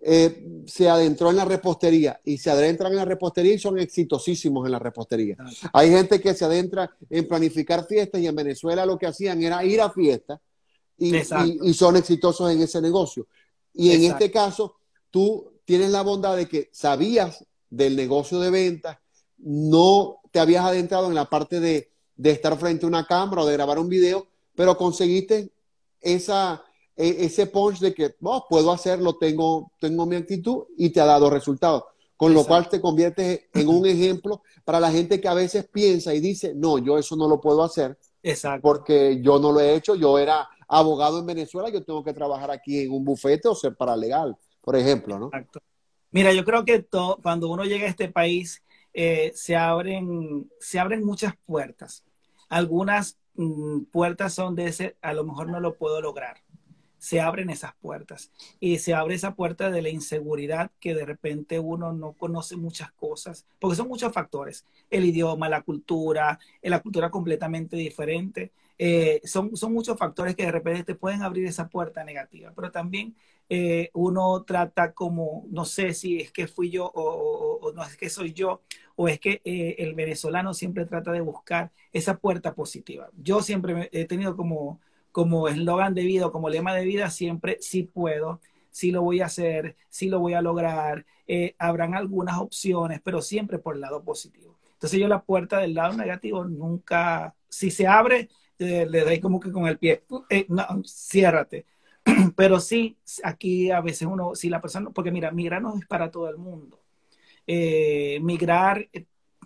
[0.00, 4.66] eh, se adentró en la repostería y se adentran en la repostería y son exitosísimos
[4.66, 5.36] en la repostería.
[5.72, 9.64] Hay gente que se adentra en planificar fiestas y en Venezuela lo que hacían era
[9.64, 10.40] ir a fiestas
[10.98, 13.26] y, son exitosos en ese negocio.
[13.72, 14.76] Y en este caso,
[15.10, 18.98] tú tienes la bondad de que sabías del negocio de ventas,
[19.38, 23.46] no te habías adentrado en la parte de, de estar frente a una cámara o
[23.46, 25.50] de grabar un video, pero conseguiste
[26.00, 26.62] esa,
[26.96, 31.06] e, ese punch de que oh, puedo hacerlo, tengo, tengo mi actitud y te ha
[31.06, 31.84] dado resultados.
[32.16, 36.14] Con lo cual te conviertes en un ejemplo para la gente que a veces piensa
[36.14, 37.98] y dice, no, yo eso no lo puedo hacer.
[38.22, 38.62] Exacto.
[38.62, 42.50] Porque yo no lo he hecho, yo era abogado en Venezuela, yo tengo que trabajar
[42.50, 45.26] aquí en un bufete o ser paralegal, por ejemplo, ¿no?
[45.26, 45.60] Exacto.
[46.10, 46.86] Mira, yo creo que
[47.22, 48.62] cuando uno llega a este país,
[48.94, 52.04] eh, se, abren, se abren muchas puertas.
[52.48, 56.44] Algunas mm, puertas son de ese, a lo mejor no lo puedo lograr
[57.04, 58.30] se abren esas puertas.
[58.60, 62.92] Y se abre esa puerta de la inseguridad que de repente uno no conoce muchas
[62.92, 64.64] cosas, porque son muchos factores.
[64.88, 68.52] El idioma, la cultura, eh, la cultura completamente diferente.
[68.78, 72.70] Eh, son, son muchos factores que de repente te pueden abrir esa puerta negativa, pero
[72.72, 73.14] también
[73.50, 77.98] eh, uno trata como, no sé si es que fui yo o, o no es
[77.98, 78.62] que soy yo,
[78.96, 83.08] o es que el venezolano siempre trata de buscar esa puerta positiva.
[83.16, 84.80] Yo siempre he tenido como
[85.14, 89.26] como eslogan de vida como lema de vida, siempre sí puedo, sí lo voy a
[89.26, 91.06] hacer, sí lo voy a lograr.
[91.28, 94.58] Eh, habrán algunas opciones, pero siempre por el lado positivo.
[94.72, 98.28] Entonces yo la puerta del lado negativo nunca, si se abre,
[98.58, 101.64] eh, le doy como que con el pie, eh, no, ciérrate.
[102.36, 106.10] Pero sí, aquí a veces uno, si la persona, porque mira, migrar no es para
[106.10, 106.80] todo el mundo.
[107.46, 108.88] Migrar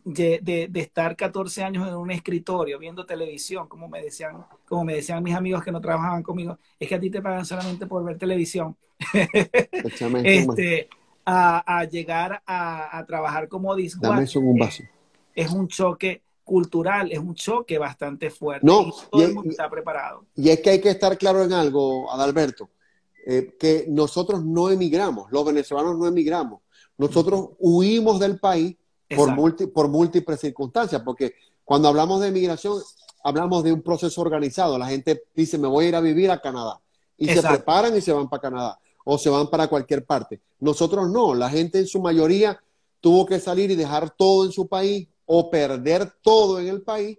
[0.05, 5.23] de, estar 14 años en un escritorio viendo televisión, como me decían, como me decían
[5.23, 8.19] mis amigos que no trabajaban conmigo, es que a ti te pagan solamente por ver
[8.19, 8.77] televisión.
[10.25, 10.89] este,
[11.25, 14.83] a, llegar a, trabajar como vaso.
[15.35, 18.67] Es, un choque cultural, es un choque bastante fuerte.
[18.67, 20.25] No, todo el mundo está preparado.
[20.35, 22.71] Y es que hay que estar claro en algo, Adalberto,
[23.27, 26.63] eh, que nosotros no emigramos, los venezolanos no emigramos.
[26.99, 28.77] Nosotros huimos del país
[29.17, 31.35] por, por múltiples circunstancias, porque
[31.65, 32.83] cuando hablamos de migración,
[33.23, 34.77] hablamos de un proceso organizado.
[34.79, 36.81] La gente dice, me voy a ir a vivir a Canadá.
[37.17, 40.41] Y se preparan y se van para Canadá o se van para cualquier parte.
[40.61, 42.63] Nosotros no, la gente en su mayoría
[43.01, 47.19] tuvo que salir y dejar todo en su país o perder todo en el país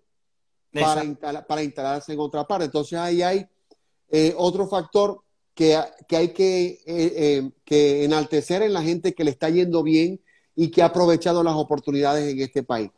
[0.71, 2.65] para, para, instalarse en otra parte.
[2.65, 3.47] Entonces ahí hay
[4.09, 5.21] eh, otro factor
[5.59, 9.83] que, que hay que, eh, eh, que enaltecer en la gente que le está yendo
[9.83, 10.21] bien
[10.55, 12.91] y que ha aprovechado las oportunidades en este país.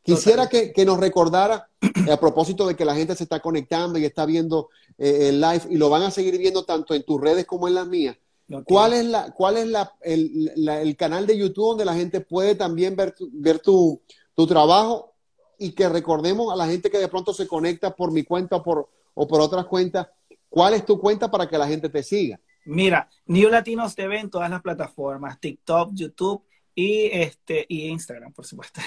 [0.00, 1.68] Quisiera que, nos recordara,
[2.06, 5.40] eh, a propósito de que la gente se está conectando y está viendo eh, el
[5.40, 8.16] live y lo van a seguir viendo tanto en tus redes como en las mías.
[8.64, 12.94] ¿Cuál es, la, cuál es la, el, canal de YouTube donde la gente puede también
[12.94, 14.00] ver, tu, ver tu,
[14.36, 15.14] tu, trabajo
[15.58, 18.88] y que recordemos a la gente que de pronto se conecta por mi cuenta por,
[19.14, 20.06] o por otras cuentas?
[20.54, 22.38] ¿Cuál es tu cuenta para que la gente te siga?
[22.64, 26.44] Mira, New Latinos TV en todas las plataformas, TikTok, YouTube
[26.76, 28.80] y, este, y Instagram, por supuesto.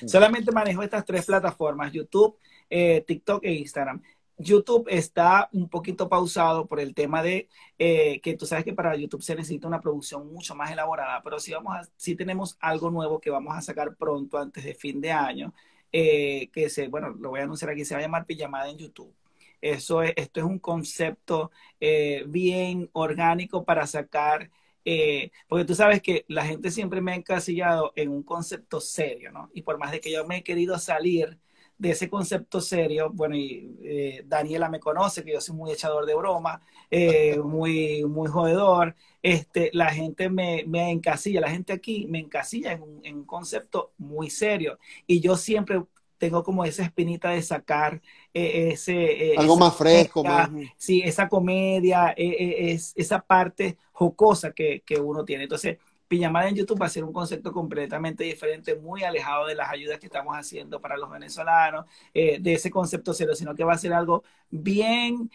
[0.00, 0.08] Mm.
[0.08, 2.38] Solamente manejo estas tres plataformas, YouTube,
[2.70, 4.00] eh, TikTok e Instagram.
[4.38, 7.48] YouTube está un poquito pausado por el tema de
[7.78, 11.38] eh, que tú sabes que para YouTube se necesita una producción mucho más elaborada, pero
[11.38, 15.00] si vamos a, si tenemos algo nuevo que vamos a sacar pronto antes de fin
[15.00, 15.52] de año,
[15.92, 18.78] eh, que se, bueno, lo voy a anunciar aquí, se va a llamar Pijamada en
[18.78, 19.12] YouTube.
[19.64, 21.50] Eso es, esto es un concepto
[22.26, 24.50] bien orgánico para sacar
[24.84, 29.32] eh, porque tú sabes que la gente siempre me ha encasillado en un concepto serio,
[29.32, 29.50] ¿no?
[29.54, 31.38] Y por más de que yo me he querido salir
[31.78, 36.06] de ese concepto serio, bueno, y eh, Daniela me conoce, que yo soy muy echador
[36.06, 42.06] de broma, eh, muy, muy jodedor, este, la gente me, me, encasilla, la gente aquí
[42.08, 44.78] me encasilla en un, en un concepto muy serio.
[45.06, 45.82] Y yo siempre
[46.24, 48.00] tengo como esa espinita de sacar
[48.32, 49.32] eh, ese...
[49.32, 50.24] Eh, Algo más fresco.
[50.24, 50.48] más...
[50.74, 55.42] Sí, esa comedia, eh, es, esa parte jocosa que, que, uno tiene.
[55.42, 55.76] Entonces,
[56.08, 59.98] Pijamada en YouTube va a ser un concepto completamente diferente, muy alejado de las ayudas
[59.98, 63.92] que estamos haciendo para los venezolanos, de ese concepto cero, sino que va a ser
[63.92, 65.30] algo bien,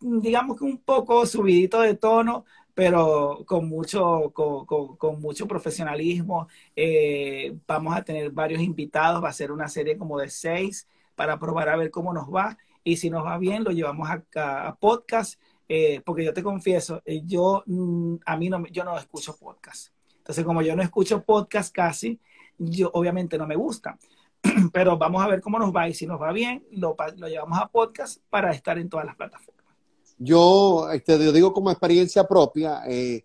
[0.00, 6.48] digamos que un poco subidito de tono, pero con mucho, con, mucho profesionalismo.
[6.74, 11.38] Eh, vamos a tener varios invitados, va a ser una serie como de seis para
[11.38, 12.58] probar a ver cómo nos va.
[12.82, 17.00] Y si nos va bien, lo llevamos a, a podcast, eh, porque yo te confieso,
[17.06, 19.94] eh, yo, mm, a mí no, yo no escucho podcast.
[20.18, 22.20] Entonces, como yo no escucho podcast casi,
[22.58, 23.98] yo obviamente no me gusta.
[24.72, 27.58] Pero vamos a ver cómo nos va y si nos va bien, lo, lo llevamos
[27.58, 29.53] a podcast para estar en todas las plataformas.
[30.24, 33.24] Yo te este, digo como experiencia propia, eh,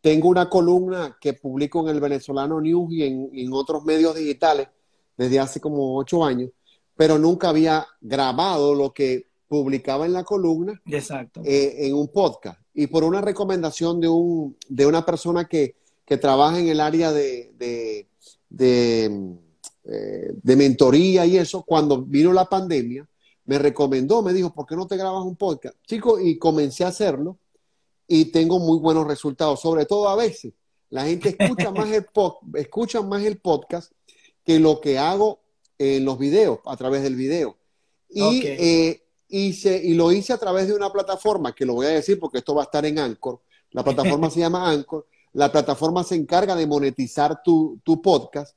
[0.00, 4.68] tengo una columna que publico en el Venezolano News y en, otros medios digitales
[5.16, 6.50] desde hace como ocho años,
[6.96, 11.42] pero nunca había grabado lo que publicaba en la columna Exacto.
[11.44, 12.60] Eh, en un podcast.
[12.74, 17.12] Y por una recomendación de, un, de una persona que, que trabaja en el área
[17.12, 18.08] de, de,
[18.48, 19.36] de,
[19.84, 23.06] eh, de mentoría y eso, cuando vino la pandemia,
[23.50, 25.74] me recomendó, me dijo, ¿por qué no te grabas un podcast?
[25.84, 27.36] Chico, y comencé a hacerlo
[28.06, 30.52] y tengo muy buenos resultados, sobre todo a veces.
[30.88, 32.06] La gente escucha más el,
[32.54, 33.90] escucha más el podcast
[34.44, 35.40] que lo que hago
[35.78, 37.56] en los videos, a través del video.
[38.08, 41.90] Y, eh, hice, y lo hice a través de una plataforma, que lo voy a
[41.90, 43.40] decir porque esto va a estar en Anchor.
[43.72, 45.08] La plataforma se llama Anchor.
[45.32, 48.56] La plataforma se encarga de monetizar tu, podcast.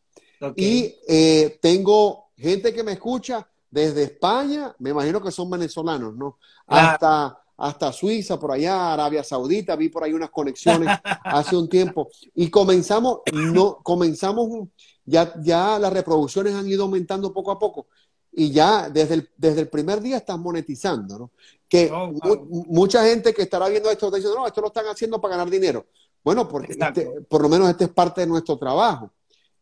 [0.56, 6.38] Y eh, tengo gente que me escucha desde España, me imagino que son venezolanos, ¿no?
[6.68, 10.90] Hasta, hasta Suiza, por allá, Arabia Saudita, vi por ahí unas conexiones
[11.24, 12.08] hace un tiempo.
[12.36, 14.68] Y comenzamos, no, comenzamos,
[15.04, 17.88] ya, ya las reproducciones han ido aumentando poco a poco.
[18.32, 21.32] Y ya desde el, desde el primer día están monetizando, ¿no?
[21.68, 22.12] Que oh,
[22.68, 25.50] mucha gente que estará viendo esto está diciendo, no, esto lo están haciendo para ganar
[25.50, 25.88] dinero.
[26.24, 29.12] Bueno, porque este, por lo menos este es parte de nuestro trabajo.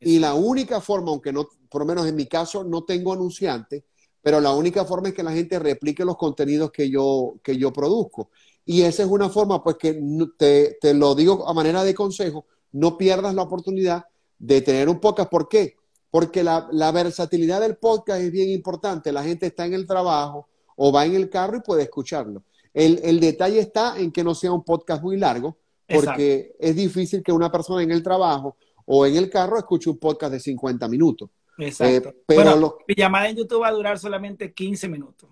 [0.02, 3.86] Y la única forma, aunque no, por lo menos en mi caso, no tengo anunciante,
[4.22, 7.74] pero la única forma es que la gente replique los contenidos que yo, que yo
[7.74, 8.30] produzco.
[8.66, 10.00] Y esa es una forma, pues que
[10.38, 14.06] te, te lo digo a manera de consejo, no pierdas la oportunidad
[14.38, 15.30] de tener un podcast.
[15.30, 15.76] ¿Por qué?
[16.10, 19.12] Porque la, la, versatilidad del podcast es bien importante.
[19.12, 22.44] La gente está en el trabajo o va en el carro y puede escucharlo.
[22.74, 25.58] El, el detalle está en que no sea un podcast muy largo,
[25.88, 28.56] porque es difícil que una persona en el trabajo
[28.86, 31.30] o en el carro escuche un podcast de 50 minutos.
[31.68, 32.10] Exacto.
[32.10, 35.30] Eh, pero mi llamada en YouTube va a durar solamente 15 minutos.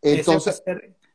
[0.00, 0.62] Entonces,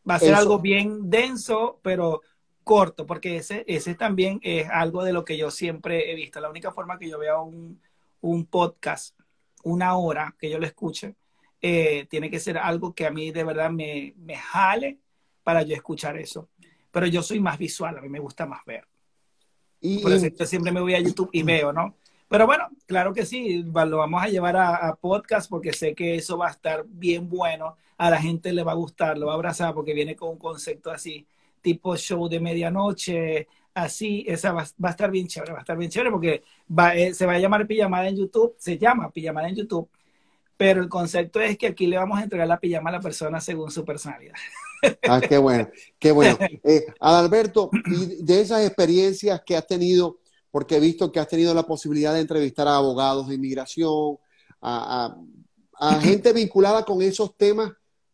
[0.10, 2.22] va a ser, algo bien denso, pero
[2.64, 6.40] corto, porque ese, ese también es algo de lo que yo siempre he visto.
[6.40, 7.82] La única forma que yo vea un,
[8.22, 9.18] un podcast,
[9.64, 11.16] una hora que yo lo escuche,
[11.62, 15.00] eh, tiene que ser algo que a mí de verdad me, me jale
[15.44, 16.50] para yo escuchar eso.
[16.92, 18.88] Pero yo soy más visual, a mí me gusta más ver.
[19.80, 21.96] Y, Por eso yo siempre me voy a YouTube y veo, ¿no?
[22.30, 26.38] Pero bueno, claro que sí, lo vamos a llevar a, podcast porque sé que eso
[26.38, 29.36] va a estar bien bueno, a la gente le va a gustar, lo va a
[29.36, 31.26] abrazar porque viene con un concepto así,
[31.62, 35.90] tipo show de medianoche, así, esa va, a estar bien chévere, va a estar bien
[35.90, 36.44] chévere porque
[36.78, 39.90] va, eh, se va a llamar pijamada en YouTube, se llama pijamada en YouTube,
[40.58, 43.40] pero el concepto es que aquí le vamos a entregar la pijama a la persona
[43.40, 44.36] según su personalidad.
[45.08, 46.38] Ah, qué bueno, qué bueno.
[46.64, 50.18] Eh, Adalberto, y de esas experiencias que has tenido,
[50.58, 54.18] porque he visto que has tenido la posibilidad de entrevistar a abogados de inmigración,
[54.60, 55.16] a,
[56.02, 57.74] gente vinculada con esos temas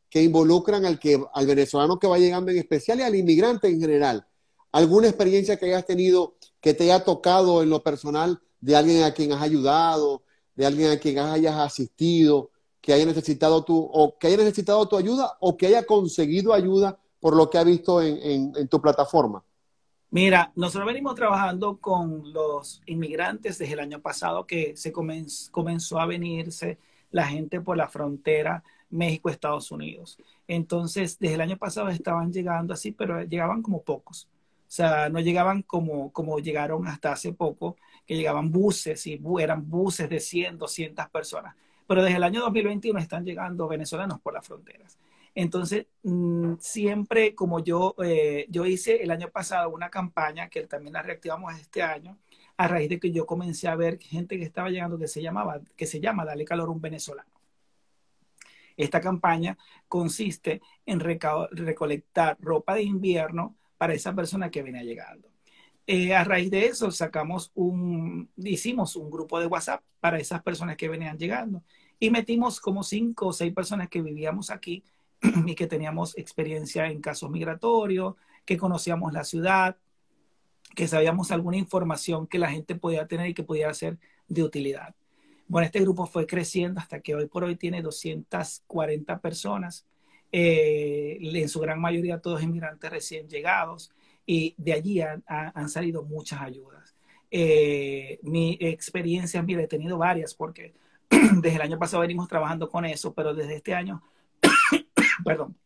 [0.09, 3.79] que involucran al, que, al venezolano que va llegando en especial y al inmigrante en
[3.79, 4.27] general.
[4.73, 9.13] ¿Alguna experiencia que hayas tenido que te haya tocado en lo personal de alguien a
[9.13, 12.51] quien has ayudado, de alguien a quien hayas asistido,
[12.81, 16.99] que haya necesitado tu, o que haya necesitado tu ayuda o que haya conseguido ayuda
[17.21, 19.45] por lo que ha visto en tu plataforma?
[20.13, 26.05] Mira, nosotros venimos trabajando con los inmigrantes desde el año pasado que se comenzó a
[26.05, 26.77] venirse
[27.09, 30.19] la gente por la frontera México-Estados Unidos.
[30.47, 34.29] Entonces, desde el año pasado estaban llegando así, pero llegaban como pocos.
[34.67, 39.67] O sea, no llegaban como, como llegaron hasta hace poco, que llegaban buses y eran
[39.67, 41.55] buses de 100, 200 personas.
[41.87, 44.95] Pero desde el año 2021 están llegando venezolanos por las fronteras.
[45.35, 50.93] Entonces, mm, siempre como yo, eh, yo hice el año pasado una campaña que también
[50.93, 52.17] la reactivamos este año,
[52.57, 55.61] a raíz de que yo comencé a ver gente que estaba llegando que se llamaba,
[55.75, 57.31] que se llama Dale Calor un Venezolano.
[58.77, 65.29] Esta campaña consiste en recolectar ropa de invierno para esa persona que viene llegando.
[65.85, 70.77] Eh, a raíz de eso sacamos un, hicimos un grupo de WhatsApp para esas personas
[70.77, 71.61] que venían llegando
[71.99, 74.83] y metimos como cinco o seis personas que vivíamos aquí
[75.45, 79.77] y que teníamos experiencia en casos migratorios, que conocíamos la ciudad,
[80.75, 84.95] que sabíamos alguna información que la gente podía tener y que pudiera ser de utilidad.
[85.47, 89.85] Bueno, este grupo fue creciendo hasta que hoy por hoy tiene 240 personas,
[90.31, 93.91] eh, en su gran mayoría todos inmigrantes recién llegados.
[94.25, 96.95] y de allí han, salido muchas ayudas.
[97.29, 100.73] Eh, mi experiencia, mire, he tenido varias porque
[101.09, 104.01] desde el año pasado venimos trabajando con eso, pero desde este año,
[105.23, 105.57] perdón,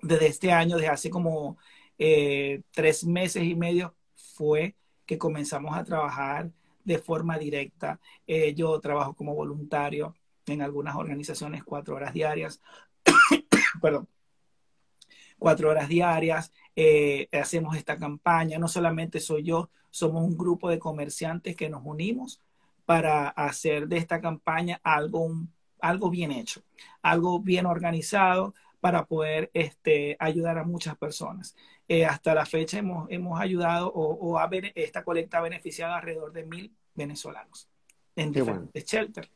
[0.00, 1.56] desde este año, desde hace como
[1.98, 4.74] eh, tres meses y medio, fue
[5.06, 6.50] que comenzamos a trabajar
[6.84, 8.00] de forma directa.
[8.26, 10.14] Eh, yo trabajo como voluntario
[10.46, 12.60] en algunas organizaciones cuatro horas diarias.
[13.80, 14.08] Perdón.
[15.38, 16.52] Cuatro horas diarias.
[16.74, 18.58] Eh, hacemos esta campaña.
[18.58, 22.40] No solamente soy yo, somos un grupo de comerciantes que nos unimos
[22.84, 25.30] para hacer de esta campaña algo,
[25.82, 26.62] algo bien hecho,
[27.02, 31.54] algo bien organizado para poder este, ayudar a muchas personas.
[31.88, 36.44] Eh, hasta la fecha hemos, hemos ayudado o, o esta colecta ha beneficiado alrededor de
[36.44, 37.68] mil venezolanos
[38.16, 39.30] en diferentes shelters.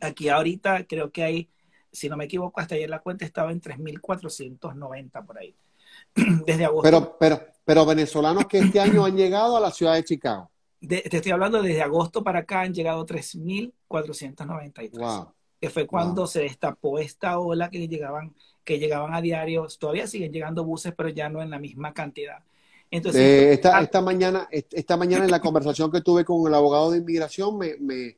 [0.00, 1.50] Aquí ahorita creo que hay,
[1.92, 5.54] si no me equivoco, hasta ayer la cuenta estaba en 3.490 por ahí.
[6.46, 6.82] Desde agosto.
[6.82, 10.50] Pero, pero, pero venezolanos que este año han llegado a la ciudad de Chicago.
[10.80, 14.90] te estoy hablando desde agosto para acá han llegado 3.493.
[14.92, 15.32] Wow.
[15.62, 19.66] Que fue cuando se destapó esta ola que llegaban, que llegaban a diario.
[19.78, 22.42] Todavía siguen llegando buses, pero ya no en la misma cantidad.
[22.90, 26.90] Entonces, eh, esta, esta, mañana, esta mañana en la conversación que tuve con el abogado
[26.90, 28.16] de inmigración, me, me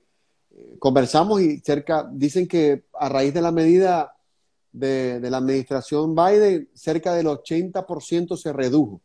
[0.79, 4.15] conversamos y cerca, dicen que a raíz de la medida
[4.73, 9.01] de, la administración Biden, cerca del 80% se redujo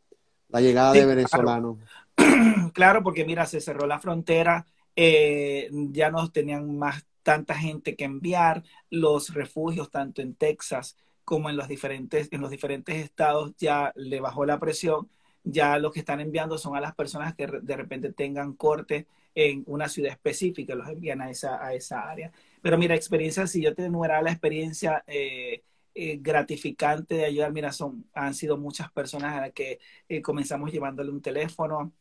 [0.49, 1.77] la llegada de venezolanos.
[2.73, 3.03] Claro.
[3.03, 8.63] porque mira, se cerró la frontera, eh, ya no tenían más tanta gente que enviar,
[8.89, 14.19] los refugios tanto en Texas como en los diferentes, en los diferentes estados ya le
[14.19, 15.09] bajó la presión,
[15.43, 19.63] ya lo que están enviando son a las personas que de repente tengan corte en
[19.67, 22.31] una ciudad específica, los envían a esa, a esa área.
[22.61, 27.71] Pero mira, experiencia, si yo te enumerara la experiencia eh, eh, gratificante de ayudar, mira,
[27.71, 31.93] son, han sido muchas personas a las que eh, comenzamos llevándole un teléfono,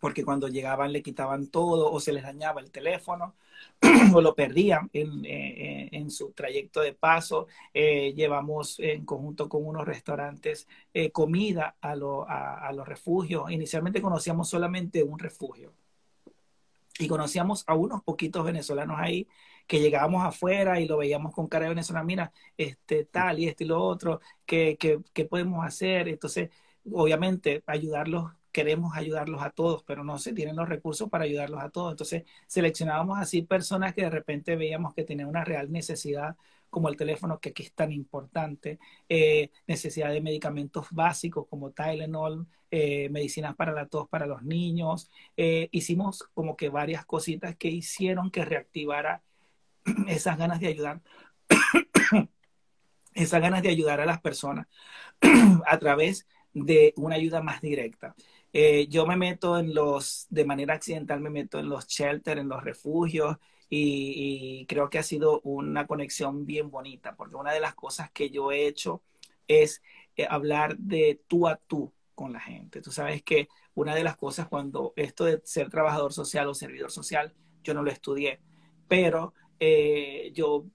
[0.00, 3.34] porque cuando llegaban le quitaban todo o se les dañaba el teléfono
[4.14, 7.46] o lo perdían en, en, su trayecto de paso.
[7.72, 10.68] llevamos en conjunto con unos restaurantes
[11.12, 13.50] comida a, a, a, los refugios.
[13.50, 15.72] Inicialmente conocíamos solamente un refugio
[16.98, 19.26] y conocíamos a unos poquitos venezolanos ahí
[19.66, 23.64] que llegábamos afuera y lo veíamos con cara de venezolana, mira, este tal y este
[23.64, 26.08] y lo otro, ¿qué, qué, podemos hacer?
[26.08, 26.50] Entonces,
[26.92, 31.70] obviamente, ayudarlos, queremos ayudarlos a todos, pero no se tienen los recursos para ayudarlos a
[31.70, 31.92] todos.
[31.92, 36.36] Entonces, seleccionábamos así personas que de repente veíamos que tenían una real necesidad
[36.70, 42.46] como el teléfono, que aquí es tan importante, eh, necesidad de medicamentos básicos como Tylenol,
[42.70, 45.10] eh, medicinas para la tos para los niños.
[45.36, 49.22] Eh, hicimos como que varias cositas que hicieron que reactivara
[50.08, 51.00] esas ganas de ayudar,
[53.14, 54.68] esas ganas de ayudar a las personas
[55.66, 58.14] a través de una ayuda más directa.
[58.88, 62.62] Yo me meto en los, de manera accidental, me meto en los shelters, en los
[62.62, 63.36] refugios,
[63.68, 68.30] y, creo que ha sido una conexión bien bonita, porque una de las cosas que
[68.30, 69.02] yo he hecho
[69.48, 69.82] es
[70.16, 72.80] eh, hablar de tú a tú con la gente.
[72.80, 76.90] Tú sabes que una de las cosas cuando esto de ser trabajador social o servidor
[76.90, 78.40] social, yo no lo estudié,
[78.88, 80.66] pero eh, yo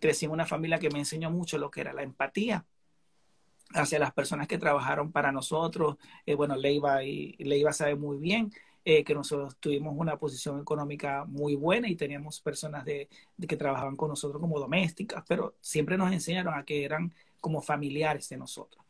[0.00, 2.66] crecí en una familia que me enseñó mucho lo que era la empatía
[3.74, 5.96] hacia las personas que trabajaron para nosotros.
[6.26, 8.50] Eh, bueno, Leiva, y, Leiva sabe muy bien
[8.84, 13.08] eh, que nosotros tuvimos una posición económica muy buena y teníamos personas de,
[13.46, 18.28] que trabajaban con nosotros como domésticas, pero siempre nos enseñaron a que eran como familiares
[18.28, 18.84] de nosotros.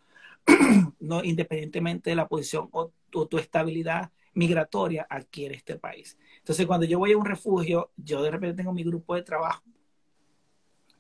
[1.01, 6.17] no, independientemente de la posición o, tu estabilidad migratoria adquiere este país.
[6.39, 9.63] Entonces, cuando yo voy a un refugio, yo de repente tengo mi grupo de trabajo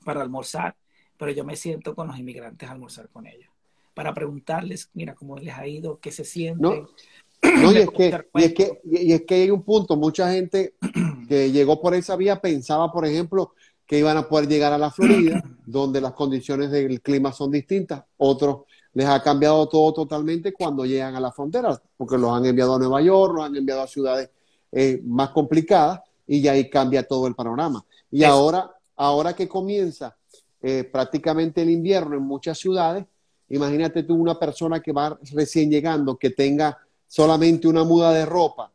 [0.04, 0.76] para almorzar,
[1.16, 3.50] pero yo me siento con los inmigrantes almorzar con ellos,
[3.98, 6.86] para preguntarles, mira, cómo les ha ido, qué se sienten.
[7.42, 10.74] No, y es, que, y, es que, y es que hay un punto, mucha gente
[11.28, 14.92] que llegó por esa vía pensaba, por ejemplo, que iban a poder llegar a la
[14.92, 18.04] Florida, donde las condiciones del clima son distintas.
[18.18, 22.76] Otros les ha cambiado todo totalmente cuando llegan a la frontera, porque los han enviado
[22.76, 24.30] a Nueva York, los han enviado a ciudades
[24.70, 27.84] eh, más complicadas y ya ahí cambia todo el panorama.
[28.12, 30.16] Y ahora, ahora que comienza
[30.62, 33.04] eh, prácticamente el invierno en muchas ciudades,
[33.48, 38.72] imagínate tú una persona que va recién llegando, que tenga solamente una muda de ropa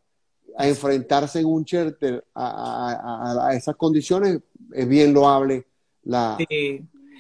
[0.58, 4.40] a enfrentarse en un shelter a, esas condiciones,
[4.72, 5.66] es bien loable
[6.04, 6.38] la,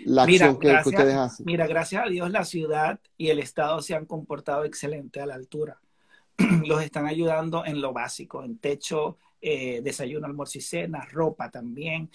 [0.06, 1.46] la acción que, ustedes hacen.
[1.46, 5.36] Mira, gracias a Dios la ciudad y el Estado se han comportado excelente a la
[5.36, 5.80] altura.
[6.66, 12.10] Los están ayudando en lo básico, en techo, eh, desayuno, almuerzo y cena, ropa también.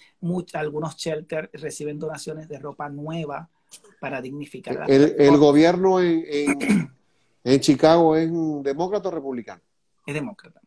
[0.54, 3.48] algunos shelters reciben donaciones de ropa nueva
[4.00, 4.84] para dignificar.
[4.88, 6.88] el, el gobierno en
[7.44, 8.30] ¿En Chicago es
[8.62, 9.62] demócrata o republicano?
[10.06, 10.60] Es demócrata.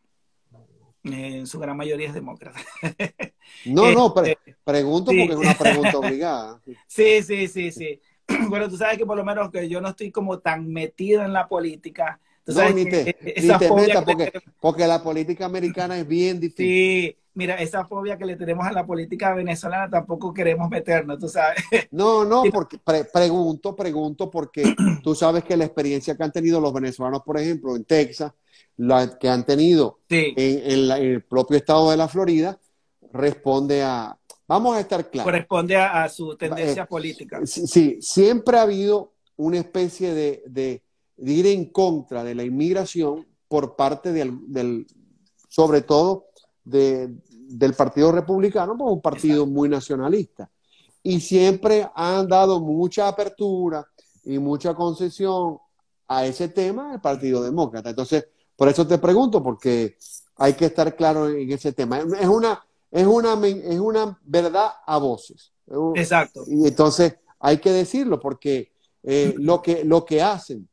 [1.04, 2.60] En su gran mayoría es demócrata.
[3.66, 6.60] No, no, este, pregunto porque es una pregunta obligada.
[6.86, 8.00] Sí, sí, sí, sí.
[8.48, 11.32] Bueno, tú sabes que por lo menos que yo no estoy como tan metido en
[11.32, 12.18] la política.
[12.46, 13.14] no, ni te,
[13.76, 16.66] metas porque, porque la política americana es bien difícil.
[16.66, 21.28] Sí, mira, esa fobia que le tenemos a la política venezolana tampoco queremos meternos, tú
[21.28, 21.62] sabes.
[21.90, 22.78] No, no, porque
[23.12, 27.76] pregunto, pregunto, porque tú sabes que la experiencia que han tenido los venezolanos, por ejemplo,
[27.76, 28.32] en Texas,
[28.76, 32.58] la que han tenido en, el propio estado de la Florida,
[33.12, 35.30] responde a, vamos a estar claros.
[35.30, 37.40] Corresponde a, su tendencia eh, política.
[37.44, 40.82] Sí, siempre ha habido una especie de, de,
[41.18, 44.86] ir en contra de la inmigración por parte del, del
[45.48, 46.28] sobre todo,
[46.64, 50.50] del Partido Republicano, pues un partido muy nacionalista.
[51.02, 53.86] Y siempre han dado mucha apertura
[54.24, 55.58] y mucha concesión
[56.06, 57.90] a ese tema el Partido Demócrata.
[57.90, 59.96] Entonces, por eso te pregunto, porque
[60.36, 61.98] hay que estar claro en ese tema.
[61.98, 65.52] Es una, es una, es una verdad a voces.
[65.94, 66.44] Exacto.
[66.46, 70.68] Y entonces hay que decirlo, porque eh, lo, que, lo que hacen,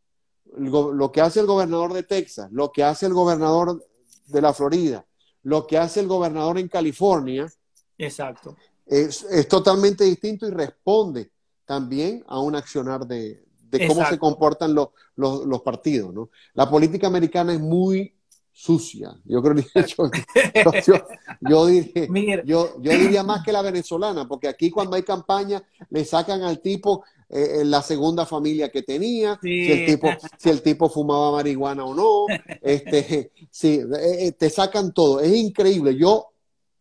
[0.56, 3.84] lo que hace el gobernador de Texas, lo que hace el gobernador
[4.28, 5.06] de la Florida,
[5.44, 7.52] lo que hace el gobernador en California.
[7.98, 8.56] Exacto.
[8.86, 11.32] Es, totalmente distinto y responde
[11.66, 13.46] también a un accionar de,
[13.88, 16.14] cómo se comportan los, los, partidos.
[16.14, 16.30] ¿no?
[16.54, 18.16] La política americana es muy
[18.52, 19.16] sucia.
[19.24, 19.66] Yo creo que
[20.86, 21.08] yo,
[21.40, 26.42] yo, diría, yo, diría más que la venezolana, porque aquí cuando hay campaña le sacan
[26.42, 31.32] al tipo eh, la segunda familia que tenía, si, el tipo, si el tipo fumaba
[31.32, 32.26] marihuana o no,
[32.62, 35.20] este, sí, eh, eh, te sacan todo.
[35.20, 35.96] Es increíble.
[35.96, 36.30] Yo,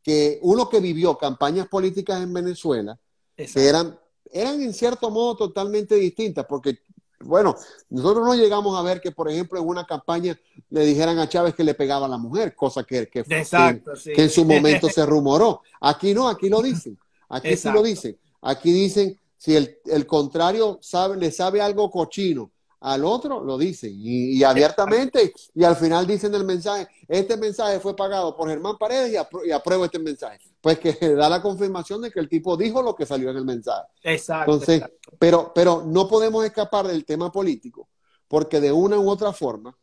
[0.02, 2.98] que uno que vivió campañas políticas en Venezuela,
[3.36, 3.98] que eran,
[4.32, 6.78] eran en cierto modo totalmente distintas, porque
[7.20, 7.56] bueno,
[7.90, 10.38] nosotros no llegamos a ver que, por ejemplo, en una campaña
[10.70, 14.30] le dijeran a Chávez que le pegaba a la mujer, cosa que, que, que, en
[14.30, 15.62] su momento se rumoró.
[15.80, 16.96] Aquí no, aquí lo dicen.
[17.28, 18.16] Aquí sí lo dicen.
[18.40, 23.92] Aquí dicen, si el, el contrario sabe, le sabe algo cochino al otro, lo dicen
[23.94, 29.12] y, abiertamente y al final dicen el mensaje, este mensaje fue pagado por Germán Paredes
[29.44, 30.38] y, apruebo este mensaje.
[30.60, 33.44] Pues que da la confirmación de que el tipo dijo lo que salió en el
[33.44, 33.88] mensaje.
[34.02, 34.52] Exacto.
[34.52, 34.82] Entonces,
[35.18, 37.88] Pero, pero no podemos escapar del tema político
[38.28, 39.76] porque de una u otra forma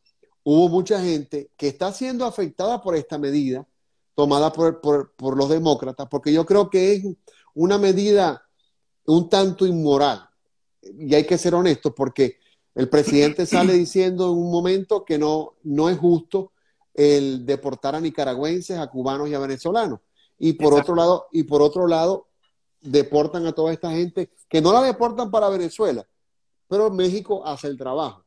[0.44, 3.68] hubo mucha gente que está siendo afectada por esta medida
[4.14, 7.04] tomada por, por los demócratas, porque yo creo que es
[7.54, 8.45] una medida
[9.06, 10.30] un tanto inmoral.
[10.82, 12.40] Y hay que ser honestos porque
[12.74, 16.52] el presidente sale diciendo en un momento que no, no es justo
[16.94, 20.00] el deportar a nicaragüenses, a cubanos y a venezolanos.
[20.38, 22.28] Y por otro lado, y por otro lado,
[22.82, 26.06] deportan a toda esta gente que no la deportan para Venezuela,
[26.68, 28.24] pero México hace el trabajo.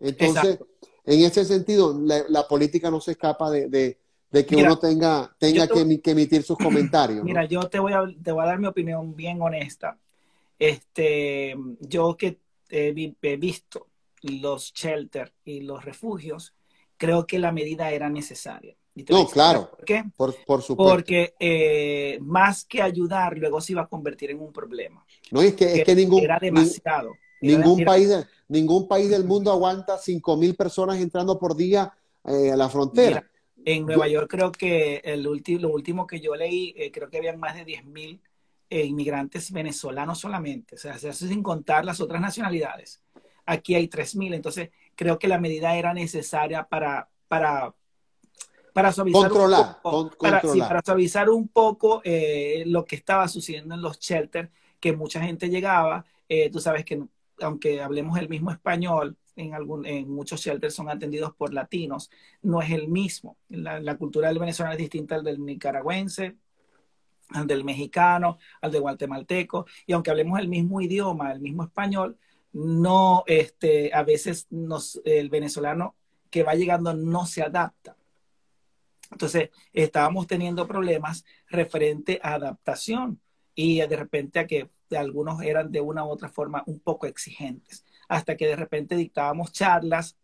[0.00, 0.58] Entonces,
[1.04, 3.98] en ese sentido, la, política no se escapa de,
[4.30, 7.24] que uno tenga, tenga que, emitir sus comentarios.
[7.24, 9.98] Mira, yo te voy, a, te voy a dar mi opinión bien honesta.
[10.62, 12.38] Este, yo que
[12.70, 12.92] he,
[13.36, 13.88] visto
[14.22, 16.54] los shelters y los refugios,
[16.96, 18.76] creo que la medida era necesaria.
[19.08, 19.72] no, claro.
[19.72, 20.04] ¿Por qué?
[20.16, 20.76] Por, supuesto.
[20.76, 25.04] Porque eh, más que ayudar, luego se iba a convertir en un problema.
[25.32, 26.22] No, es que, es que ningún.
[26.22, 27.10] Era demasiado.
[27.40, 28.10] ningún, país,
[28.46, 31.92] ningún país del mundo aguanta 5.000 personas entrando por día
[32.24, 33.28] eh, a la frontera.
[33.64, 37.40] en Nueva York creo que el lo último que yo leí, eh, creo que habían
[37.40, 38.20] más de 10.000
[38.72, 43.02] eh, inmigrantes venezolanos solamente, o sea, se hace sin contar las otras nacionalidades.
[43.44, 47.74] Aquí hay 3.000, entonces creo que la medida era necesaria para, para,
[48.72, 49.38] para suavizar un
[49.82, 54.48] poco, para, suavizar un poco eh, lo que estaba sucediendo en los shelters,
[54.80, 56.98] que mucha gente llegaba, eh, tú sabes que
[57.42, 62.10] aunque hablemos el mismo español, en, algún, en muchos shelters son atendidos por latinos,
[62.40, 63.36] no es el mismo.
[63.50, 66.36] La, la cultura del venezolano es distinta al del nicaragüense,
[67.46, 72.16] del mexicano, al de guatemalteco, y aunque hablemos el mismo idioma, el mismo español,
[72.52, 75.94] no, este, a veces nos, el venezolano
[76.30, 77.96] que va llegando no se adapta.
[79.10, 83.20] Entonces, estábamos teniendo problemas referente a adaptación
[83.54, 87.84] y de repente a que algunos eran de una u otra forma un poco exigentes,
[88.08, 90.16] hasta que de repente dictábamos charlas,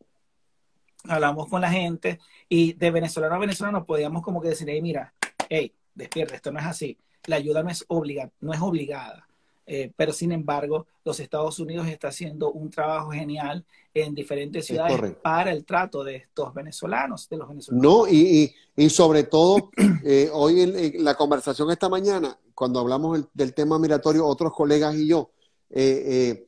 [1.04, 5.14] hablamos con la gente y de venezolano a venezolano podíamos como que decir, hey, mira,
[5.48, 6.96] hey, despierta, esto no es así.
[7.26, 9.26] La ayuda no es, obliga, no es obligada.
[9.66, 15.14] Eh, pero sin embargo, los Estados Unidos está haciendo un trabajo genial en diferentes ciudades
[15.20, 17.82] para el trato de estos venezolanos, de los venezolanos.
[17.82, 19.70] No, y, y, sobre todo,
[20.04, 25.08] eh, hoy en, la conversación esta mañana, cuando hablamos del tema migratorio, otros colegas y
[25.08, 25.32] yo,
[25.68, 26.46] eh,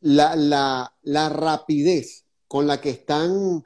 [0.00, 3.62] la, la, la, rapidez con la que están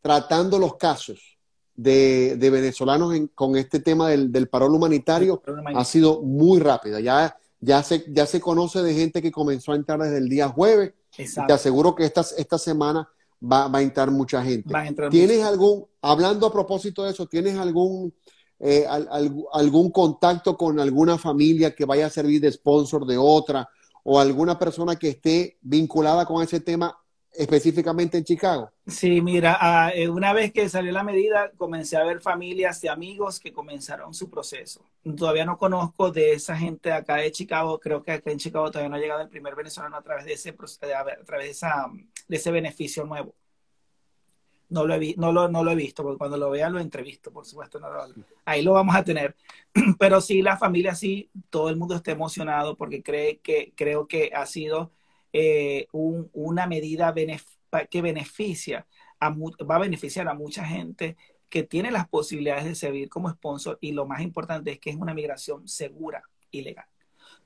[0.00, 1.35] tratando los casos
[1.76, 5.42] de, venezolanos con este tema del, del parol humanitario
[5.74, 7.00] ha sido muy rápida.
[7.00, 10.48] Ya, ya, se, ya se conoce de gente que comenzó a entrar desde el día
[10.48, 10.92] jueves.
[11.46, 13.08] Te aseguro que esta, esta semana
[13.42, 14.72] va, va, a entrar mucha gente.
[15.10, 18.12] ¿Tienes algún, hablando a propósito de eso, tienes algún,
[18.58, 18.86] eh,
[19.52, 23.68] algún contacto con alguna familia que vaya a servir de sponsor de otra
[24.04, 26.96] o alguna persona que esté vinculada con ese tema
[27.36, 28.70] específicamente en Chicago?
[28.86, 32.88] Sí, mira, ah, eh, una vez que salió la medida, comencé a ver familias de
[32.88, 34.84] amigos que comenzaron su proceso.
[35.16, 38.88] Todavía no conozco de esa gente acá de Chicago, creo que acá en Chicago todavía
[38.88, 41.86] no ha llegado el primer venezolano a través de ese, a través de, esa,
[42.28, 43.34] de ese beneficio nuevo.
[44.68, 47.46] No lo, he, no, lo, no lo visto, porque cuando lo vea lo entrevisto, por
[47.46, 47.80] supuesto.
[48.44, 49.36] ahí lo vamos a tener.
[49.98, 54.32] Pero sí, la familia sí, todo el mundo está emocionado porque cree que, creo que
[54.34, 54.90] ha sido
[55.38, 57.12] eh, una medida
[57.90, 58.86] que beneficia,
[59.20, 61.18] a, va a beneficiar a mucha gente
[61.50, 64.96] que tiene las posibilidades de servir como sponsor y lo más importante es que es
[64.96, 66.86] una migración segura y legal.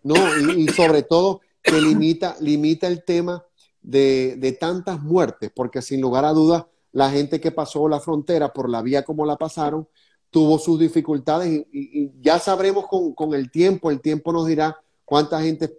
[0.05, 0.15] No,
[0.57, 3.45] y, sobre todo que limita, limita el tema
[3.83, 8.71] de, tantas muertes, porque sin lugar a dudas, la gente que pasó la frontera por
[8.71, 9.89] la vía como la pasaron,
[10.31, 15.77] tuvo sus dificultades y, ya sabremos con, el tiempo, el tiempo nos dirá cuánta gente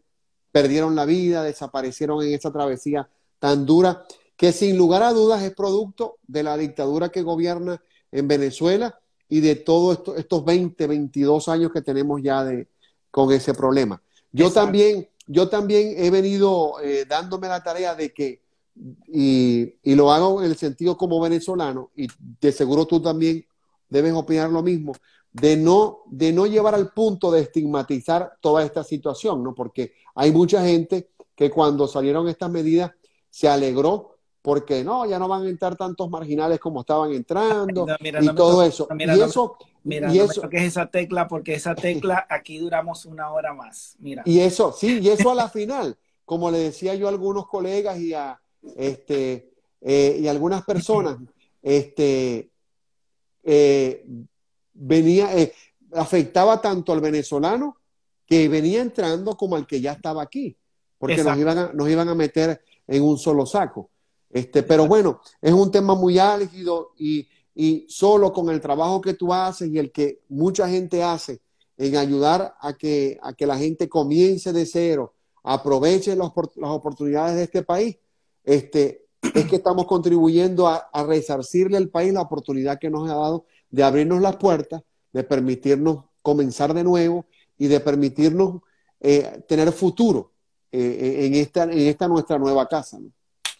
[0.52, 5.54] perdieron la vida, desaparecieron en esa travesía tan dura, que sin lugar a dudas es
[5.54, 7.82] producto de la dictadura que gobierna
[8.12, 9.00] en Venezuela
[9.30, 12.68] y de todos esto, estos 20, 22 años que tenemos ya de,
[13.10, 14.02] con ese problema.
[14.32, 18.42] Yo también, yo también he venido eh, dándome la tarea de que,
[19.08, 22.08] y, y, lo hago en el sentido como venezolano, y
[22.40, 23.46] de seguro tú también
[23.90, 24.94] debes opinar lo mismo,
[25.34, 29.56] de no, de no llevar al punto de estigmatizar toda esta situación, ¿no?
[29.56, 32.92] Porque hay mucha gente que cuando salieron estas medidas
[33.30, 38.36] se alegró porque no, ya no van a entrar tantos marginales como estaban entrando y
[38.36, 38.88] todo eso.
[38.98, 43.54] y eso, y eso que es esa tecla, porque esa tecla aquí duramos una hora
[43.54, 43.96] más.
[44.00, 44.24] Mira.
[44.26, 48.00] Y eso, sí, y eso a la final, como le decía yo a algunos colegas
[48.00, 48.42] y a
[48.76, 49.52] este
[49.82, 51.18] eh, y algunas personas,
[51.62, 52.52] este
[53.44, 54.06] eh,
[54.74, 55.54] venía, eh,
[55.94, 57.78] afectaba tanto al venezolano
[58.26, 60.58] que venía entrando como al que ya estaba aquí,
[60.98, 63.90] porque nos iban, a, nos iban a meter en un solo saco.
[64.30, 69.14] Este, pero bueno, es un tema muy álgido y, y solo con el trabajo que
[69.14, 71.42] tú haces y el que mucha gente hace
[71.78, 75.14] en ayudar a que, a que la gente comience de cero,
[75.44, 76.30] aproveche las
[76.62, 77.98] oportunidades de este país,
[78.44, 83.16] este, es que estamos contribuyendo a, a, resarcirle al país la oportunidad que nos ha
[83.16, 87.26] dado de abrirnos las puertas, de permitirnos comenzar de nuevo
[87.58, 88.62] y de permitirnos
[89.00, 90.34] eh, tener futuro
[90.72, 93.00] eh, en, esta, en esta nuestra nueva casa.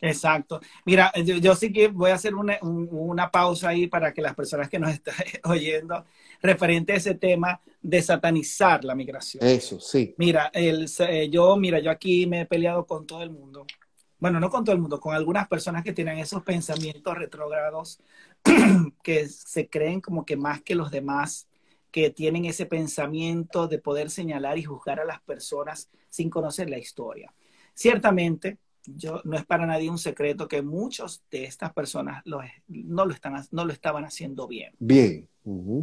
[0.02, 0.60] Exacto.
[0.86, 4.68] Mira, yo, sí que voy a hacer una, una, pausa ahí para que las personas
[4.68, 6.04] que nos están oyendo,
[6.42, 9.46] referente a ese tema de satanizar la migración.
[9.46, 10.16] Eso, sí.
[10.18, 13.66] Mira, el, eh, yo, mira, yo aquí me he peleado con todo el mundo.
[14.18, 18.00] Bueno, no con todo el mundo, con algunas personas que tienen esos pensamientos retrógrados
[19.04, 21.48] que se creen como que más que los demás,
[21.92, 26.78] que tienen ese pensamiento de poder señalar y juzgar a las personas sin conocer la
[26.78, 27.34] historia.
[27.74, 33.14] Ciertamente, yo, no es para nadie un secreto que muchos de estas personas no, lo
[33.14, 34.74] están, no lo estaban haciendo bien.
[34.80, 35.28] Bien.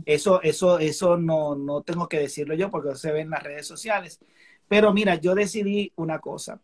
[0.07, 3.67] Eso, eso, eso no, no tengo que decirlo yo porque se ve en las redes
[3.67, 4.21] sociales.
[4.69, 6.61] Pero mira, yo decidí una cosa.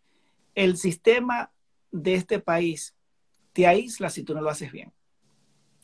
[0.55, 1.51] El sistema
[1.91, 2.95] de este país
[3.53, 4.93] te aísla si tú no lo haces bien.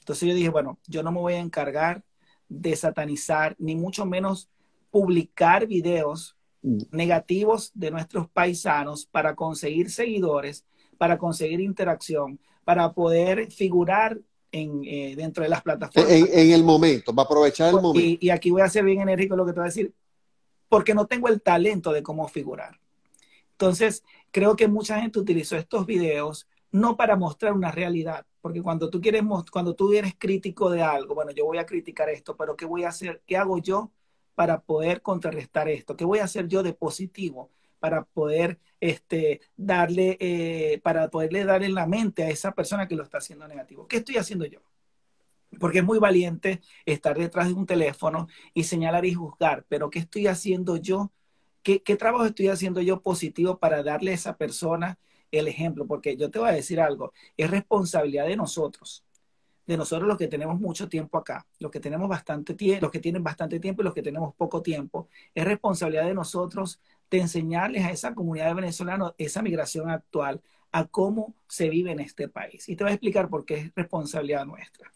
[0.01, 2.03] Entonces yo dije, bueno, yo no me voy a encargar
[2.49, 4.49] de satanizar, ni mucho menos
[4.91, 10.65] publicar videos negativos de nuestros paisanos para conseguir seguidores,
[10.99, 14.19] para conseguir interacción, para poder figurar
[14.53, 16.13] en, eh, dentro de las plataformas.
[16.13, 18.01] En, el momento, para aprovechar el momento.
[18.01, 19.95] Y, y, aquí voy a ser bien enérgico lo que te voy a decir,
[20.69, 22.79] porque no tengo el talento de cómo figurar.
[23.53, 28.91] Entonces, creo que mucha gente utilizó estos videos no para mostrar una realidad, porque cuando
[28.91, 32.57] tú quieres, cuando tú eres crítico de algo, bueno, yo voy a criticar esto, pero
[32.57, 33.23] ¿qué voy a hacer?
[33.27, 33.93] ¿Qué hago yo
[34.35, 35.97] para poder contrarrestar esto?
[35.97, 41.63] ¿Qué voy a hacer yo de positivo para poder este, darle, eh, para poderle dar
[41.63, 43.87] en la mente a esa persona que lo está haciendo negativo?
[43.87, 44.61] ¿Qué estoy haciendo yo?
[45.59, 49.99] Porque es muy valiente estar detrás de un teléfono y señalar y juzgar, pero ¿qué
[49.99, 51.13] estoy haciendo yo?
[51.63, 54.99] ¿Qué, qué trabajo estoy haciendo yo positivo para darle a esa persona
[55.31, 59.05] el ejemplo, porque yo te voy a decir algo, es responsabilidad de nosotros,
[59.67, 62.99] de nosotros los que tenemos mucho tiempo acá, los que tenemos bastante tiempo, los que
[62.99, 67.85] tienen bastante tiempo y los que tenemos poco tiempo, es responsabilidad de nosotros de enseñarles
[67.85, 70.41] a esa comunidad de venezolanos esa migración actual,
[70.73, 72.69] a cómo se vive en este país.
[72.69, 74.91] Y te voy a explicar por qué es responsabilidad nuestra.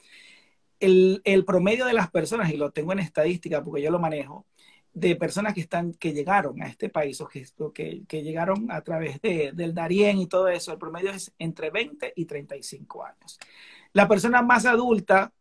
[0.79, 4.47] El, el promedio de las personas, y lo tengo en estadística porque yo lo manejo,
[4.95, 7.29] de personas que, están, que llegaron a este país o
[7.73, 11.71] que, que, llegaron a través de, del Darién y todo eso, el promedio es entre
[11.71, 13.39] 20 y 35 años.
[13.93, 15.33] La persona más adulta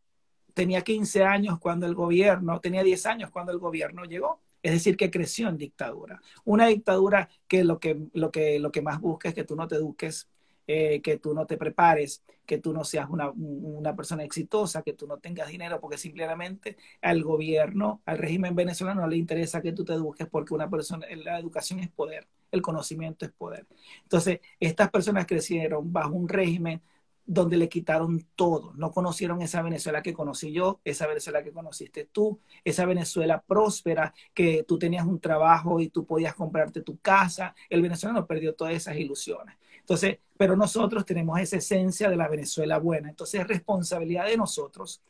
[0.54, 4.42] tenía 15 años cuando el gobierno, tenía 10 años cuando el gobierno llegó.
[4.64, 6.22] Es decir, que creció en dictadura.
[6.46, 9.68] Una dictadura que lo que, lo que, lo que más busca es que tú no
[9.68, 10.30] te eduques,
[10.68, 14.94] eh, que tú no te prepares, que tú no seas una, una, persona exitosa, que
[14.94, 19.74] tú no tengas dinero, porque simplemente al gobierno, al régimen venezolano no le interesa que
[19.74, 23.68] tú te eduques porque una persona, la educación es poder, el conocimiento es poder.
[24.04, 26.82] Entonces, estas personas crecieron bajo un régimen
[27.26, 28.74] donde le quitaron todo.
[28.76, 34.14] No conocieron esa Venezuela que conocí yo, esa Venezuela que conociste tú, esa Venezuela próspera,
[34.34, 37.56] que tú tenías un trabajo y tú podías comprarte tu casa.
[37.70, 39.56] El venezolano perdió todas esas ilusiones.
[39.84, 43.10] Entonces, pero nosotros tenemos esa esencia de la Venezuela buena.
[43.10, 45.02] Entonces, es responsabilidad de nosotros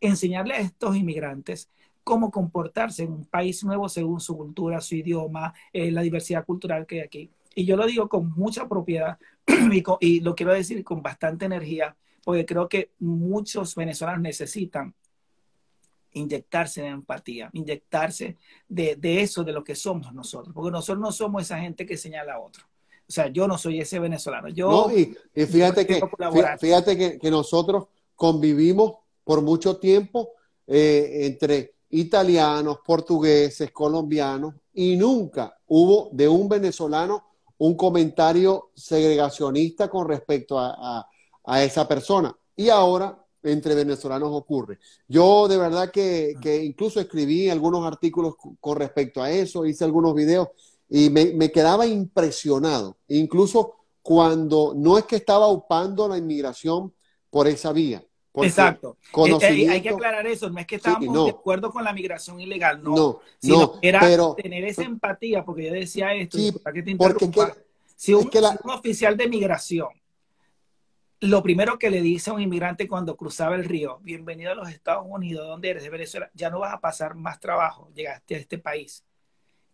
[0.00, 1.68] enseñarle a estos inmigrantes
[2.04, 6.86] cómo comportarse en un país nuevo según su cultura, su idioma, eh, la diversidad cultural
[6.86, 7.30] que hay aquí.
[7.54, 9.18] Y yo lo digo con mucha propiedad
[10.00, 14.94] y, lo quiero decir con bastante energía, porque creo que muchos venezolanos necesitan
[16.12, 18.36] inyectarse de empatía, inyectarse
[18.68, 21.96] de, de, eso, de lo que somos nosotros, porque nosotros no somos esa gente que
[21.96, 22.69] señala a otro.
[23.10, 24.48] O sea, yo no soy ese venezolano.
[24.50, 26.00] Yo, no, y, fíjate, que,
[26.60, 28.92] fíjate que, que, nosotros convivimos
[29.24, 30.30] por mucho tiempo
[30.68, 37.24] eh, entre italianos, portugueses, colombianos, y nunca hubo de un venezolano
[37.58, 41.04] un comentario segregacionista con respecto a,
[41.58, 42.32] esa persona.
[42.54, 44.78] Y ahora entre venezolanos ocurre.
[45.08, 50.50] Yo de verdad que, incluso escribí algunos artículos con respecto a eso, hice algunos videos
[50.90, 56.92] y me, quedaba impresionado, incluso cuando no es que estaba upando la inmigración
[57.30, 58.04] por esa vía.
[58.34, 58.96] Exacto.
[59.16, 62.40] Eh, eh, hay que aclarar eso, no es que estábamos de acuerdo con la migración
[62.40, 64.00] ilegal, no, sino era
[64.34, 67.30] tener esa empatía, porque yo decía esto, para te porque
[67.94, 68.28] si, un,
[68.64, 69.88] oficial de migración,
[71.20, 74.70] lo primero que le dice a un inmigrante cuando cruzaba el río, bienvenido a los
[74.70, 75.82] Estados Unidos, ¿dónde eres?
[75.82, 79.04] De Venezuela, ya no vas a pasar más trabajo, llegaste a este país.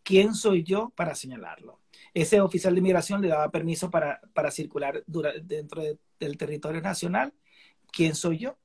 [0.06, 1.80] ¿Quién soy yo para señalarlo?
[2.14, 5.82] Ese oficial de migración le daba permiso para, para circular dentro
[6.20, 7.34] del territorio nacional
[7.92, 8.56] ¿quién soy yo?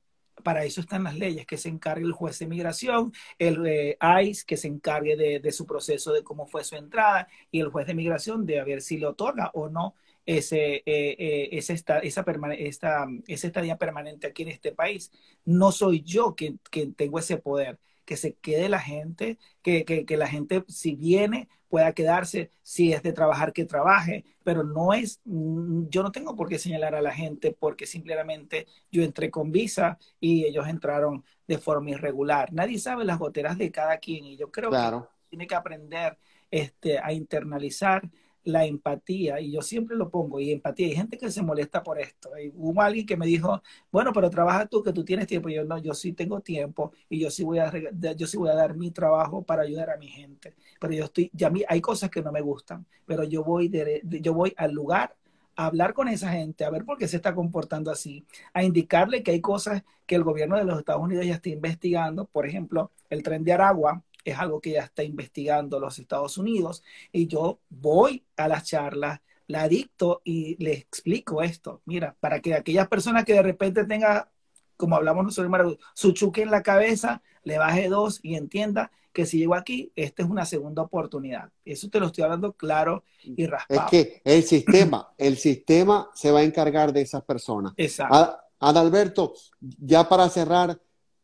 [0.44, 4.44] Para eso están las leyes, que se encargue el juez de migración, el eh, ICE,
[4.46, 7.94] que se encargue de, su proceso de cómo fue su entrada, y el juez de
[7.94, 12.24] migración de ver si le otorga o no ese, eh, eh, esta, esa,
[12.58, 15.10] esta, esa estadía permanente aquí en este país.
[15.44, 16.60] No soy yo quien
[16.94, 17.78] tengo ese poder
[18.12, 22.92] que se quede la gente, que, que, que, la gente si viene pueda quedarse, si
[22.92, 26.94] es de trabajar que trabaje, pero no es, mm, yo no tengo por qué señalar
[26.94, 32.52] a la gente porque simplemente yo entré con visa y ellos entraron de forma irregular.
[32.52, 36.18] Nadie sabe las goteras de cada quien y yo creo que tiene que aprender
[36.50, 38.02] este, a internalizar
[38.44, 41.98] la empatía, y yo siempre lo pongo, y empatía, hay gente que se molesta por
[42.00, 42.30] esto.
[42.38, 45.48] Y hubo alguien que me dijo, bueno, pero trabaja tú, que tú tienes tiempo.
[45.48, 47.72] Y yo no, yo sí tengo tiempo y yo sí voy a,
[48.16, 50.54] yo sí voy a dar mi trabajo para ayudar a mi gente.
[50.80, 53.68] Pero yo estoy, ya a mí hay cosas que no me gustan, pero yo voy,
[53.68, 55.16] de, yo voy al lugar
[55.56, 58.24] a hablar con esa gente, a ver por qué se está comportando así,
[58.54, 62.24] a indicarle que hay cosas que el gobierno de los Estados Unidos ya está investigando,
[62.24, 66.82] por ejemplo, el tren de Aragua, es algo que ya está investigando los Estados Unidos
[67.12, 71.82] y yo voy a las charlas, la dicto y le explico esto.
[71.84, 74.30] Mira, para que aquellas personas que de repente tenga,
[74.76, 79.38] como hablamos nosotros, su chuque en la cabeza, le baje dos y entienda que si
[79.38, 81.50] llego aquí, esta es una segunda oportunidad.
[81.64, 83.82] Eso te lo estoy hablando claro y raspado.
[83.82, 87.74] Es que el sistema, el sistema se va a encargar de esas personas.
[87.76, 88.38] Exacto.
[88.58, 90.80] Adalberto, ya para cerrar,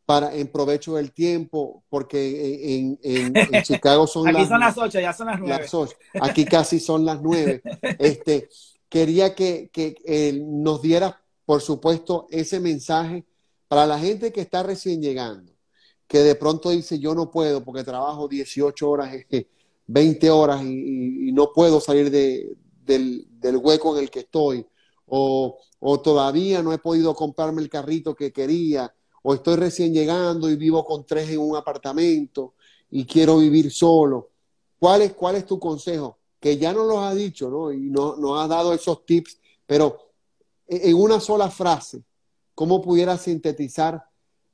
[0.09, 4.49] para, en provecho del tiempo, porque en, en, Chicago son Aquí las...
[4.49, 5.67] son las ocho, ya son las nueve.
[6.23, 7.61] Aquí casi son las nueve.
[7.99, 8.49] Este,
[8.89, 13.27] quería que, que eh, nos diera, por supuesto, ese mensaje
[13.69, 15.53] para la gente que está recién llegando,
[16.07, 19.13] que de pronto dice, yo no puedo porque trabajo 18 horas,
[19.89, 24.21] 20 eh, horas y, y no puedo salir de, del, del, hueco en el que
[24.21, 24.65] estoy,
[25.05, 28.91] o, o todavía no he podido comprarme el carrito que quería,
[29.23, 32.55] o estoy recién llegando y vivo con tres en un apartamento
[32.91, 34.31] y quiero vivir solo.
[34.79, 36.19] ¿Cuál es, cuál es tu consejo?
[36.41, 37.73] Que ya nos lo has dicho, ¿no?
[37.73, 40.13] Y no, nos has dado esos tips, pero
[40.67, 42.03] en una sola frase,
[42.55, 44.05] ¿cómo pudieras sintetizar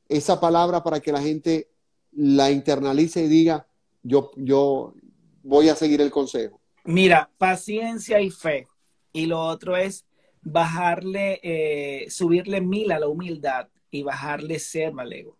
[0.08, 1.70] esa palabra para que la gente
[2.12, 3.66] la internalice y diga,
[4.02, 4.94] yo, yo
[5.42, 6.60] voy a seguir el consejo?
[6.84, 8.68] Mira, paciencia y fe.
[9.12, 10.04] Y lo otro es
[10.42, 15.36] bajarle, eh, subirle mil a la humildad y bajarle cero al ego.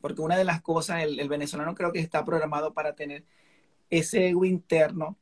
[0.00, 3.24] Porque una de las cosas, el, venezolano creo que está programado para tener
[3.88, 5.16] ese ego interno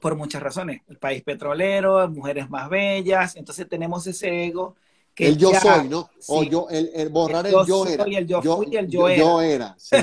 [0.00, 0.82] por muchas razones.
[0.88, 4.76] El país petrolero, mujeres más bellas, entonces tenemos ese ego.
[5.14, 6.10] Que el yo soy, ¿no?
[6.28, 8.04] o yo, el, borrar el, yo, era.
[8.04, 9.18] el yo, fui y el yo, era.
[9.18, 9.96] Yo era, sí.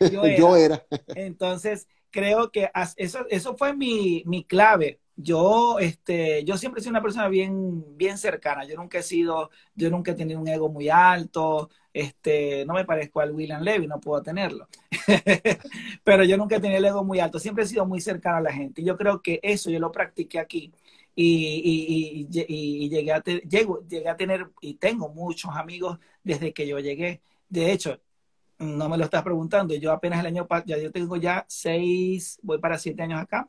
[0.38, 0.84] yo, era.
[1.08, 6.90] Entonces, creo que eso, eso fue mi, mi clave yo, este, yo siempre he sido
[6.90, 8.64] una persona bien, bien cercana.
[8.64, 11.70] Yo nunca he sido, yo nunca he tenido un ego muy alto.
[11.92, 14.68] Este, no me parezco al William Levy, no puedo tenerlo.
[16.04, 17.38] Pero yo nunca he tenido el ego muy alto.
[17.38, 18.82] Siempre he sido muy cercano a la gente.
[18.82, 20.72] Y yo creo que eso yo lo practiqué aquí.
[21.14, 27.22] Y, y, llegué, a llegué a tener, y tengo muchos amigos desde que yo llegué.
[27.48, 28.00] De hecho,
[28.58, 29.74] no me lo estás preguntando.
[29.74, 33.48] Yo apenas el año pasado, ya yo tengo ya seis, voy para siete años acá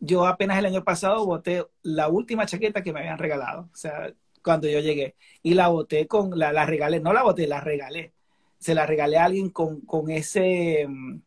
[0.00, 4.12] yo apenas el año pasado voté la última chaqueta que me habían regalado, o sea,
[4.42, 5.16] cuando yo llegué.
[5.42, 8.12] Y la voté con, la, la regalé, no la voté, la regalé.
[8.58, 11.20] Se la regalé a alguien con, con ese mm,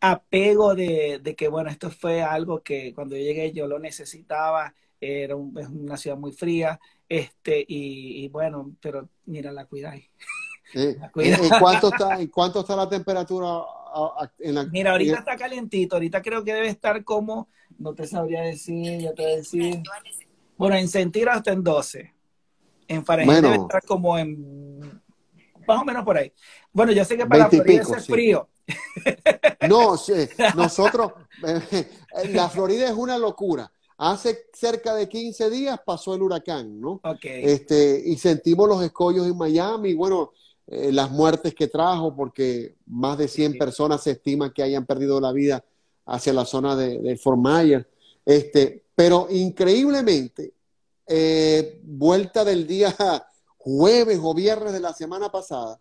[0.00, 4.74] apego de, de, que, bueno, esto fue algo que cuando yo llegué yo lo necesitaba,
[5.00, 10.08] era una ciudad muy fría, este, y, bueno, pero mira, la cuidáis.
[10.74, 10.98] ¿En,
[11.60, 13.62] cuánto está, ¿En cuánto está la temperatura?
[14.38, 19.00] En mira, ahorita está calientito, ahorita creo que debe estar como no te sabría decir,
[19.00, 19.82] ya te voy a decir.
[20.56, 22.14] Bueno, en centígrados está en 12.
[22.88, 24.80] En Fahrenheit debe estar como en
[25.66, 26.32] más o menos por ahí.
[26.72, 28.48] Bueno, yo sé que para la Florida es frío.
[29.68, 29.96] No,
[30.56, 31.12] nosotros,
[31.46, 31.88] eh,
[32.30, 33.70] la Florida es una locura.
[33.98, 37.00] Hace cerca de 15 días pasó el huracán, ¿no?
[37.02, 37.44] Okay.
[37.44, 40.32] Este, y sentimos los escollos en Miami, bueno,
[40.70, 45.18] eh, las muertes que trajo, porque más de 100 personas se estima que hayan perdido
[45.18, 45.64] la vida
[46.04, 47.86] hacia la zona de, Fort Myers.
[48.22, 50.52] Este, pero increíblemente,
[51.06, 52.94] eh, vuelta del día
[53.56, 55.80] jueves o viernes de la semana pasada,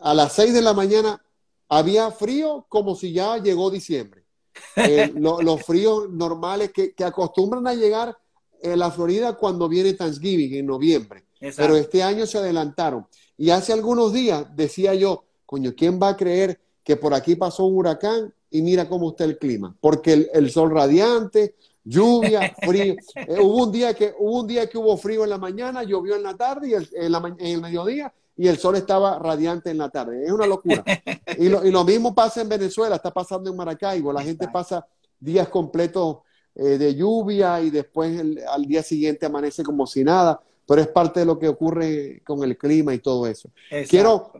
[0.00, 1.24] a las 6 de la mañana
[1.68, 4.24] había frío como si ya llegó diciembre.
[4.76, 8.16] Eh, los fríos normales que, acostumbran a llegar
[8.62, 11.24] en la Florida cuando viene Thanksgiving en noviembre.
[11.38, 13.06] Pero este año se adelantaron.
[13.38, 17.64] Y hace algunos días decía yo, coño, ¿quién va a creer que por aquí pasó
[17.64, 22.94] un huracán y mira cómo está el clima, porque el, sol radiante, lluvia, frío.
[23.14, 26.16] Eh, hubo, un día que, hubo un día que hubo frío en la mañana, llovió
[26.16, 30.24] en la tarde y en, el mediodía y el sol estaba radiante en la tarde.
[30.24, 30.84] Es una locura.
[31.38, 34.10] Y lo, mismo pasa en Venezuela, está pasando en Maracaibo.
[34.10, 34.86] La gente pasa
[35.20, 36.18] días completos
[36.54, 38.18] eh, de lluvia y después
[38.48, 42.42] al día siguiente amanece como si nada, pero es parte de lo que ocurre con
[42.42, 43.50] el clima y todo eso.
[43.88, 44.32] Quiero,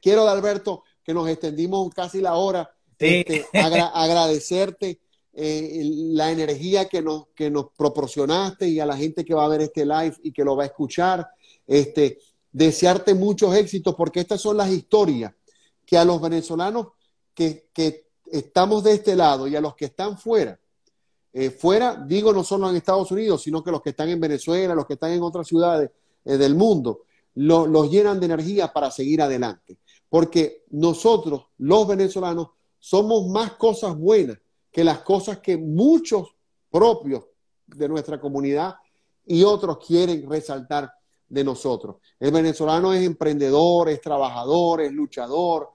[0.00, 5.00] quiero, Alberto, que nos extendimos casi la hora este, agradecerte
[5.34, 9.48] eh, la energía que nos, que nos proporcionaste y a la gente que va a
[9.48, 11.28] ver este live y que lo va a escuchar.
[11.66, 12.18] Este,
[12.50, 15.34] desearte muchos éxitos porque estas son las historias
[15.84, 16.88] que a los venezolanos
[17.34, 20.58] que, que estamos de este lado y a los que están fuera,
[21.38, 24.74] eh, fuera, digo no solo en Estados Unidos, sino que los que están en Venezuela,
[24.74, 25.90] los que están en otras ciudades
[26.24, 27.02] eh, del mundo,
[27.34, 29.76] los llenan de energía para seguir adelante.
[30.08, 34.38] Porque nosotros, los venezolanos, somos más cosas buenas
[34.72, 36.26] que las cosas que muchos
[36.70, 37.24] propios
[37.66, 38.76] de nuestra comunidad
[39.26, 40.90] y otros quieren resaltar
[41.28, 41.96] de nosotros.
[42.18, 45.68] El venezolano es emprendedor, es trabajador, es luchador,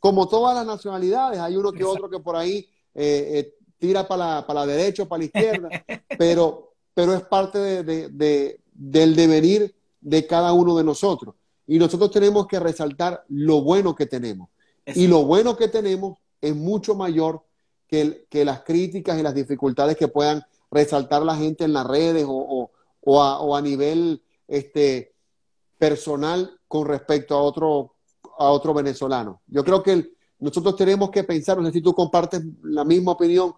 [0.00, 1.40] como todas las nacionalidades.
[1.40, 3.54] Hay uno que otro que por ahí eh, eh,
[3.84, 5.68] tira para la, derecha o para la izquierda,
[6.18, 11.34] pero, pero es parte de, del devenir de cada uno de nosotros.
[11.66, 14.48] Y nosotros tenemos que resaltar lo bueno que tenemos.
[14.86, 17.42] Y lo bueno que tenemos es mucho mayor
[17.86, 22.24] que, que, las críticas y las dificultades que puedan resaltar la gente en las redes
[22.26, 22.70] o,
[23.54, 25.14] a, nivel este,
[25.78, 27.96] personal con respecto a otro,
[28.38, 29.42] a otro venezolano.
[29.46, 33.54] Yo creo que nosotros tenemos que pensar, no sé si tú compartes la misma opinión,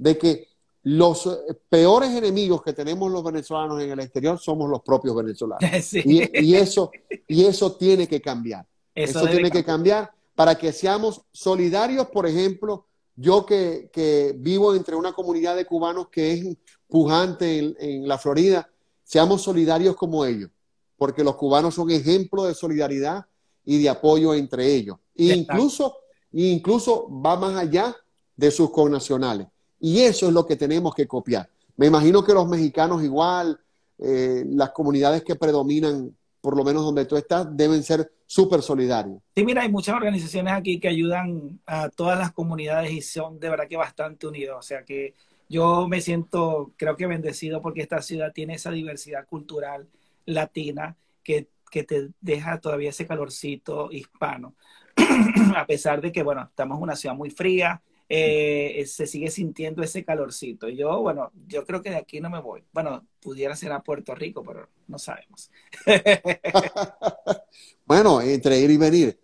[0.00, 0.48] de que
[0.82, 1.28] los
[1.68, 5.62] peores enemigos que tenemos los venezolanos en el exterior somos los propios venezolanos.
[5.92, 6.90] Y, eso,
[7.28, 8.66] y eso tiene que cambiar.
[8.94, 15.12] Eso, tiene que cambiar para que seamos solidarios, por ejemplo, yo que, vivo entre una
[15.12, 16.56] comunidad de cubanos que es
[16.88, 18.70] pujante en, la Florida,
[19.04, 20.50] seamos solidarios como ellos,
[20.96, 23.26] porque los cubanos son ejemplo de solidaridad
[23.66, 24.96] y de apoyo entre ellos.
[25.14, 25.98] E incluso,
[26.32, 27.94] incluso va más allá
[28.34, 29.46] de sus connacionales.
[29.80, 31.48] Y eso es lo que tenemos que copiar.
[31.76, 33.58] Me imagino que los mexicanos igual,
[33.98, 39.18] eh, las comunidades que predominan por lo menos donde tú estás, deben ser súper solidarios.
[39.36, 43.50] Sí, mira, hay muchas organizaciones aquí que ayudan a todas las comunidades y son de
[43.50, 44.56] verdad que bastante unidos.
[44.58, 45.14] O sea que
[45.48, 49.88] yo me siento, creo que bendecido porque esta ciudad tiene esa diversidad cultural
[50.24, 54.54] latina que, que te deja todavía ese calorcito hispano.
[55.56, 59.84] a pesar de que, bueno, estamos en una ciudad muy fría, eh, se sigue sintiendo
[59.84, 60.68] ese calorcito.
[60.68, 62.64] Yo, bueno, yo creo que de aquí no me voy.
[62.72, 65.48] Bueno, pudiera ser a Puerto Rico, pero no sabemos.
[67.86, 69.18] bueno, entre ir y venir.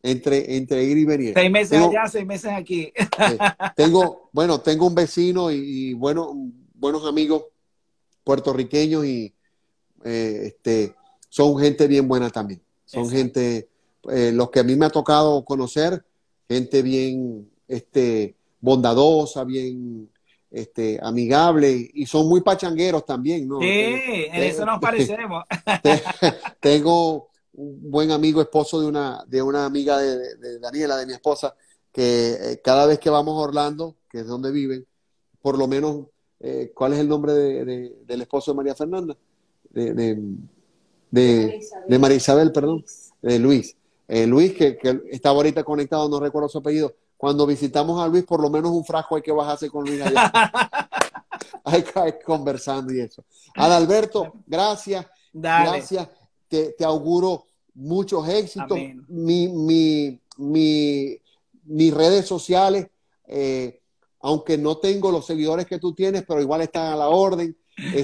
[0.00, 1.34] Entre, entre ir y venir.
[1.34, 2.92] Seis meses allá, seis meses aquí.
[3.74, 6.32] tengo, bueno, tengo un vecino y, bueno,
[6.74, 7.46] buenos amigos
[8.22, 9.34] puertorriqueños y
[10.04, 10.94] eh, este,
[11.28, 12.62] son gente bien buena también.
[12.84, 13.68] Son gente
[14.08, 16.04] eh, los que a mí me ha tocado conocer,
[16.48, 20.10] gente bien este, bondadosa, bien
[20.50, 23.60] este, amigable y son muy pachangueros también, ¿no?
[23.60, 25.44] Sí, en eso nos parecemos.
[26.60, 31.54] Tengo un buen amigo, esposo de una, de una amiga de, Daniela, de mi esposa,
[31.92, 34.86] que eh, cada vez que vamos a Orlando, que es donde viven,
[35.42, 36.06] por lo menos,
[36.40, 39.16] eh, ¿cuál es el nombre del esposo de María Fernanda?
[39.70, 39.92] De,
[41.10, 42.84] de, María Isabel, perdón,
[43.22, 43.76] de Luis.
[44.06, 44.78] Eh, Luis, que,
[45.10, 46.94] estaba ahorita conectado, no recuerdo su apellido.
[47.18, 50.32] Cuando visitamos a Luis, por lo menos un frasco hay que bajarse con Luis allá.
[51.64, 53.24] hay que ir conversando y eso.
[53.56, 55.04] Adalberto, gracias.
[55.32, 56.08] Gracias.
[56.46, 57.44] Te, auguro
[57.74, 58.78] muchos éxitos.
[59.08, 61.18] Mi, mi, mi,
[61.64, 62.86] mis redes sociales,
[63.26, 63.80] eh,
[64.20, 67.56] aunque no tengo los seguidores que tú tienes, pero igual están a la orden.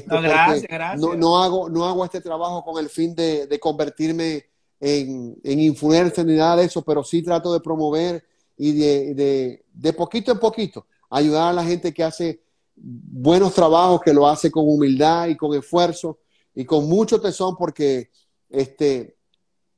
[0.09, 1.17] No, gracias, gracias.
[1.17, 4.47] No, hago, no hago este trabajo con el fin de, de convertirme
[4.81, 8.25] en, en influencer ni nada de eso, pero sí trato de promover
[8.57, 12.41] y de, de, poquito en poquito ayudar a la gente que hace
[12.77, 16.19] buenos trabajos, que lo hace con humildad y con esfuerzo
[16.55, 18.11] y con mucho tesón, porque
[18.49, 19.17] este,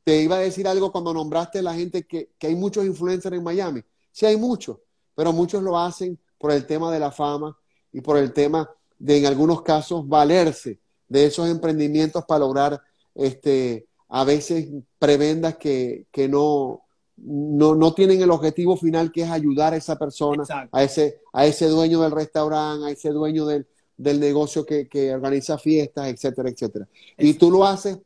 [0.05, 3.37] te iba a decir algo cuando nombraste a la gente que, que hay muchos influencers
[3.37, 3.83] en Miami.
[4.13, 4.79] Sí hay muchos,
[5.15, 7.57] pero muchos lo hacen por el tema de la fama
[7.93, 12.81] y por el tema de, en algunos casos, valerse de esos emprendimientos para lograr
[13.15, 14.69] este, a veces
[14.99, 16.86] prebendas que, que no,
[17.17, 21.47] no, no, tienen el objetivo final que es ayudar a esa persona, a ese, a
[21.47, 26.51] ese dueño del restaurante, a ese dueño del, del negocio que, que, organiza fiestas, etcétera,
[26.51, 26.89] etcétera.
[27.19, 27.99] Y tú lo haces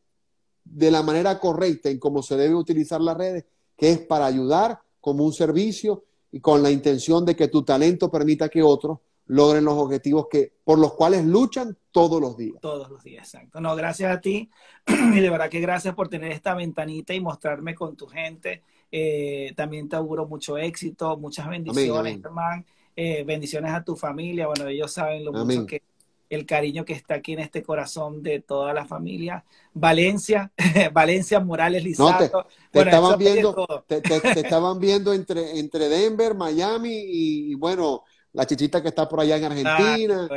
[0.65, 3.45] de la manera correcta en cómo se debe utilizar las redes,
[3.77, 8.11] que es para ayudar como un servicio y con la intención de que tu talento
[8.11, 12.61] permita que otros logren los objetivos que, por los cuales luchan todos los días.
[12.61, 13.61] Todos los días, exacto.
[13.61, 14.51] No, gracias a ti
[14.87, 18.63] y de verdad que gracias por tener esta ventanita y mostrarme con tu gente.
[18.93, 22.65] Eh, también te auguro mucho éxito, muchas bendiciones, hermano.
[22.97, 24.47] Eh, bendiciones a tu familia.
[24.47, 25.83] Bueno, ellos saben lo mucho que
[26.29, 29.45] el cariño que está aquí en este corazón de toda la familia.
[29.75, 30.53] Valencia,
[30.93, 32.47] Valencia Morales Lizato.
[32.71, 34.01] te, estaban viendo, te,
[34.41, 39.45] estaban viendo entre, entre Denver, Miami y bueno, la chichita que está por allá en
[39.45, 40.29] Argentina.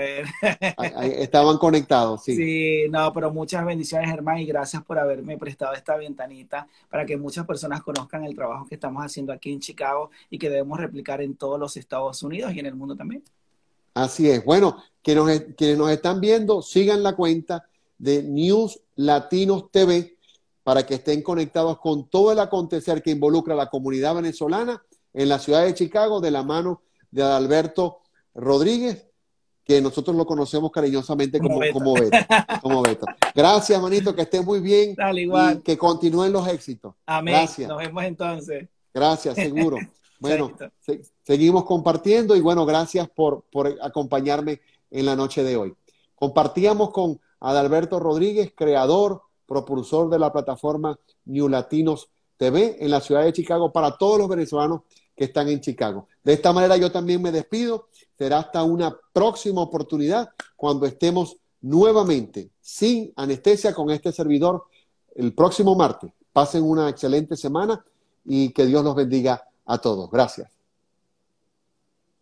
[1.20, 2.36] estaban conectados, sí.
[2.36, 7.18] Sí, no, pero muchas bendiciones, Germán, y gracias por haberme prestado esta ventanita para que
[7.18, 11.22] muchas personas conozcan el trabajo que estamos haciendo aquí en Chicago y que debemos replicar
[11.22, 13.24] en todos los Estados Unidos y en el mundo también.
[13.94, 14.44] Así es.
[14.44, 17.68] Bueno, que nos, quienes nos están viendo, sigan la cuenta
[18.00, 20.18] de News Latinos TV
[20.64, 24.82] para que estén conectados con todo el acontecer que involucra a la comunidad venezolana
[25.14, 28.00] en la ciudad de Chicago de la mano de Alberto
[28.34, 29.08] Rodríguez,
[29.64, 31.60] que nosotros lo conocemos cariñosamente como,
[32.62, 33.06] como, Beto.
[33.34, 34.96] Gracias, manito, que esté muy bien.
[35.14, 36.96] Y que continúen los éxitos.
[37.06, 37.36] Amén.
[37.36, 37.70] Gracias.
[37.70, 38.68] Nos vemos entonces.
[38.94, 39.78] Gracias, seguro.
[40.20, 40.54] Bueno,
[41.24, 45.76] seguimos compartiendo y bueno, gracias por, por acompañarme en la noche de hoy.
[46.16, 53.24] Compartíamos con Adalberto Rodríguez, creador, propulsor de la plataforma New Latinos TV en la ciudad
[53.24, 54.84] de Chicago para todos los venezolanos
[55.16, 56.08] que están en Chicago.
[56.24, 57.88] De esta manera yo también me despido.
[58.18, 64.66] Será hasta una próxima oportunidad cuando estemos nuevamente sin anestesia con este servidor
[65.16, 66.12] el próximo martes.
[66.32, 67.84] Pasen una excelente semana
[68.26, 70.10] y que Dios los bendiga a todos.
[70.10, 70.53] Gracias.